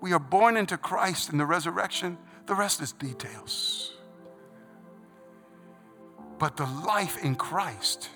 we 0.00 0.12
are 0.12 0.20
born 0.20 0.56
into 0.56 0.76
Christ 0.76 1.30
in 1.32 1.38
the 1.38 1.46
resurrection, 1.46 2.18
the 2.46 2.54
rest 2.54 2.80
is 2.80 2.92
details. 2.92 3.94
But 6.38 6.56
the 6.56 6.66
life 6.66 7.22
in 7.24 7.34
Christ, 7.34 8.10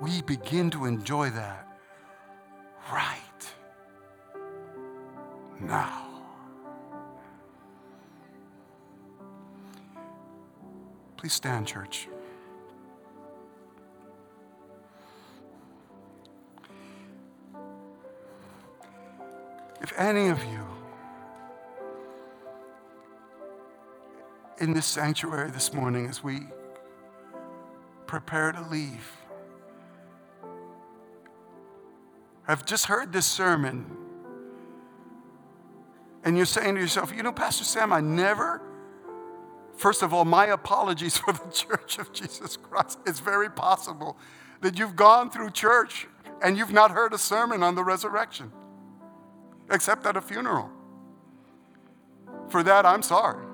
we 0.00 0.22
begin 0.22 0.70
to 0.70 0.86
enjoy 0.86 1.30
that 1.30 1.66
right 2.90 3.52
now. 5.60 6.11
Please 11.22 11.34
stand, 11.34 11.68
church. 11.68 12.08
If 19.80 19.92
any 19.96 20.30
of 20.30 20.42
you 20.42 20.66
in 24.58 24.72
this 24.72 24.84
sanctuary 24.84 25.52
this 25.52 25.72
morning, 25.72 26.06
as 26.08 26.24
we 26.24 26.40
prepare 28.08 28.50
to 28.50 28.62
leave, 28.68 29.08
have 32.48 32.66
just 32.66 32.86
heard 32.86 33.12
this 33.12 33.26
sermon, 33.26 33.96
and 36.24 36.36
you're 36.36 36.46
saying 36.46 36.74
to 36.74 36.80
yourself, 36.80 37.14
you 37.14 37.22
know, 37.22 37.30
Pastor 37.30 37.62
Sam, 37.62 37.92
I 37.92 38.00
never 38.00 38.60
First 39.76 40.02
of 40.02 40.12
all, 40.12 40.24
my 40.24 40.46
apologies 40.46 41.16
for 41.18 41.32
the 41.32 41.50
Church 41.50 41.98
of 41.98 42.12
Jesus 42.12 42.56
Christ. 42.56 42.98
It's 43.06 43.20
very 43.20 43.50
possible 43.50 44.16
that 44.60 44.78
you've 44.78 44.96
gone 44.96 45.30
through 45.30 45.50
church 45.50 46.06
and 46.42 46.56
you've 46.56 46.72
not 46.72 46.90
heard 46.90 47.12
a 47.12 47.18
sermon 47.18 47.62
on 47.62 47.74
the 47.74 47.84
resurrection, 47.84 48.50
except 49.70 50.06
at 50.06 50.16
a 50.16 50.20
funeral. 50.20 50.70
For 52.48 52.62
that, 52.62 52.84
I'm 52.84 53.02
sorry. 53.02 53.44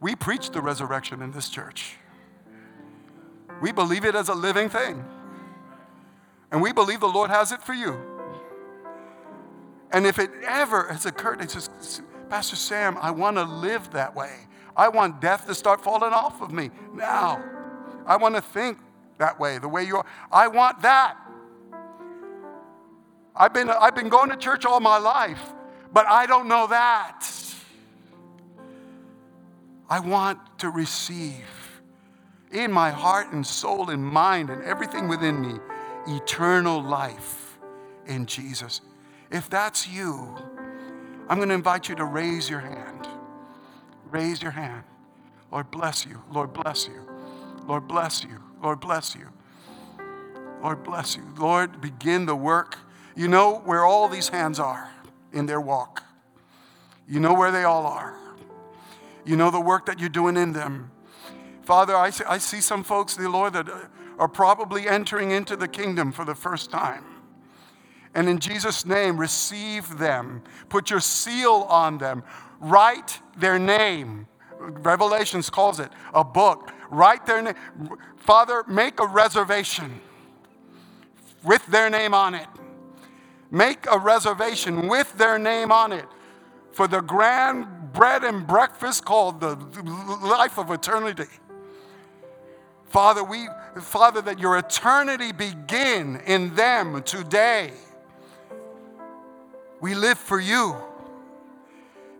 We 0.00 0.16
preach 0.16 0.50
the 0.50 0.62
resurrection 0.62 1.20
in 1.20 1.32
this 1.32 1.48
church. 1.48 1.96
We 3.60 3.72
believe 3.72 4.04
it 4.04 4.14
as 4.14 4.28
a 4.28 4.34
living 4.34 4.68
thing. 4.68 5.04
And 6.50 6.62
we 6.62 6.72
believe 6.72 7.00
the 7.00 7.08
Lord 7.08 7.30
has 7.30 7.52
it 7.52 7.62
for 7.62 7.74
you. 7.74 7.98
And 9.92 10.06
if 10.06 10.18
it 10.18 10.30
ever 10.46 10.88
has 10.88 11.04
occurred, 11.04 11.42
it's 11.42 11.54
just, 11.54 12.02
Pastor 12.30 12.54
Sam, 12.54 12.96
I 13.00 13.10
want 13.10 13.36
to 13.36 13.44
live 13.44 13.90
that 13.90 14.14
way. 14.14 14.32
I 14.76 14.88
want 14.88 15.20
death 15.20 15.48
to 15.48 15.54
start 15.54 15.82
falling 15.82 16.12
off 16.12 16.40
of 16.40 16.52
me 16.52 16.70
now. 16.94 17.44
I 18.06 18.16
want 18.16 18.36
to 18.36 18.40
think 18.40 18.78
that 19.18 19.38
way, 19.40 19.58
the 19.58 19.68
way 19.68 19.82
you 19.82 19.96
are. 19.96 20.06
I 20.30 20.46
want 20.46 20.80
that. 20.82 21.16
I've 23.34 23.52
been, 23.52 23.68
I've 23.68 23.96
been 23.96 24.08
going 24.08 24.30
to 24.30 24.36
church 24.36 24.64
all 24.64 24.78
my 24.78 24.98
life, 24.98 25.42
but 25.92 26.06
I 26.06 26.26
don't 26.26 26.46
know 26.46 26.68
that. 26.68 27.26
I 29.88 29.98
want 29.98 30.38
to 30.58 30.70
receive 30.70 31.80
in 32.52 32.70
my 32.70 32.90
heart 32.90 33.32
and 33.32 33.44
soul 33.44 33.90
and 33.90 34.04
mind 34.04 34.50
and 34.50 34.62
everything 34.62 35.08
within 35.08 35.40
me 35.40 35.58
eternal 36.06 36.80
life 36.80 37.58
in 38.06 38.26
Jesus. 38.26 38.80
If 39.30 39.50
that's 39.50 39.88
you, 39.88 40.36
I'm 41.30 41.36
going 41.36 41.48
to 41.50 41.54
invite 41.54 41.88
you 41.88 41.94
to 41.94 42.04
raise 42.04 42.50
your 42.50 42.58
hand. 42.58 43.06
Raise 44.10 44.42
your 44.42 44.50
hand. 44.50 44.82
Lord, 45.52 45.70
bless 45.70 46.04
you. 46.04 46.20
Lord, 46.32 46.52
bless 46.52 46.88
you. 46.88 47.06
Lord, 47.68 47.86
bless 47.86 48.24
you. 48.24 48.42
Lord, 48.60 48.80
bless 48.80 49.14
you. 49.14 49.28
Lord, 50.60 50.82
bless 50.82 51.16
you. 51.16 51.22
Lord, 51.38 51.80
begin 51.80 52.26
the 52.26 52.34
work. 52.34 52.78
You 53.14 53.28
know 53.28 53.60
where 53.60 53.84
all 53.84 54.08
these 54.08 54.30
hands 54.30 54.58
are 54.58 54.90
in 55.32 55.46
their 55.46 55.60
walk. 55.60 56.02
You 57.08 57.20
know 57.20 57.32
where 57.32 57.52
they 57.52 57.62
all 57.62 57.86
are. 57.86 58.16
You 59.24 59.36
know 59.36 59.52
the 59.52 59.60
work 59.60 59.86
that 59.86 60.00
you're 60.00 60.08
doing 60.08 60.36
in 60.36 60.52
them. 60.52 60.90
Father, 61.62 61.94
I 61.94 62.10
see, 62.10 62.24
I 62.24 62.38
see 62.38 62.60
some 62.60 62.82
folks, 62.82 63.14
the 63.14 63.28
Lord, 63.28 63.52
that 63.52 63.68
are 64.18 64.28
probably 64.28 64.88
entering 64.88 65.30
into 65.30 65.54
the 65.54 65.68
kingdom 65.68 66.10
for 66.10 66.24
the 66.24 66.34
first 66.34 66.72
time. 66.72 67.04
And 68.14 68.28
in 68.28 68.38
Jesus' 68.38 68.84
name, 68.84 69.16
receive 69.16 69.98
them. 69.98 70.42
Put 70.68 70.90
your 70.90 71.00
seal 71.00 71.66
on 71.68 71.98
them. 71.98 72.24
Write 72.58 73.20
their 73.36 73.58
name. 73.58 74.26
Revelations 74.58 75.48
calls 75.48 75.80
it 75.80 75.90
a 76.12 76.24
book. 76.24 76.70
Write 76.90 77.24
their 77.26 77.40
name. 77.40 77.54
Father, 78.16 78.64
make 78.68 79.00
a 79.00 79.06
reservation 79.06 80.00
with 81.44 81.64
their 81.66 81.88
name 81.88 82.12
on 82.12 82.34
it. 82.34 82.48
Make 83.50 83.86
a 83.90 83.98
reservation 83.98 84.88
with 84.88 85.16
their 85.16 85.38
name 85.38 85.72
on 85.72 85.92
it 85.92 86.06
for 86.72 86.86
the 86.86 87.00
grand 87.00 87.92
bread 87.92 88.24
and 88.24 88.46
breakfast 88.46 89.04
called 89.04 89.40
the 89.40 89.56
life 90.22 90.58
of 90.58 90.70
eternity. 90.70 91.24
Father, 92.86 93.22
we, 93.22 93.48
Father, 93.80 94.20
that 94.22 94.38
your 94.38 94.58
eternity 94.58 95.32
begin 95.32 96.20
in 96.26 96.54
them 96.54 97.02
today. 97.02 97.72
We 99.80 99.94
live 99.94 100.18
for 100.18 100.38
you. 100.38 100.76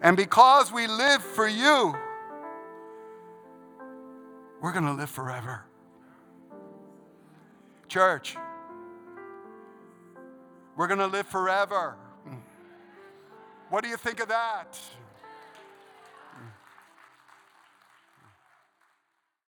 And 0.02 0.16
because 0.16 0.72
we 0.72 0.86
live 0.86 1.22
for 1.22 1.46
you, 1.46 1.94
we're 4.62 4.72
going 4.72 4.86
to 4.86 4.94
live 4.94 5.10
forever. 5.10 5.64
Church, 7.88 8.36
we're 10.76 10.86
going 10.86 11.00
to 11.00 11.06
live 11.06 11.26
forever. 11.26 11.96
What 13.68 13.84
do 13.84 13.90
you 13.90 13.96
think 13.96 14.20
of 14.20 14.28
that? 14.28 14.78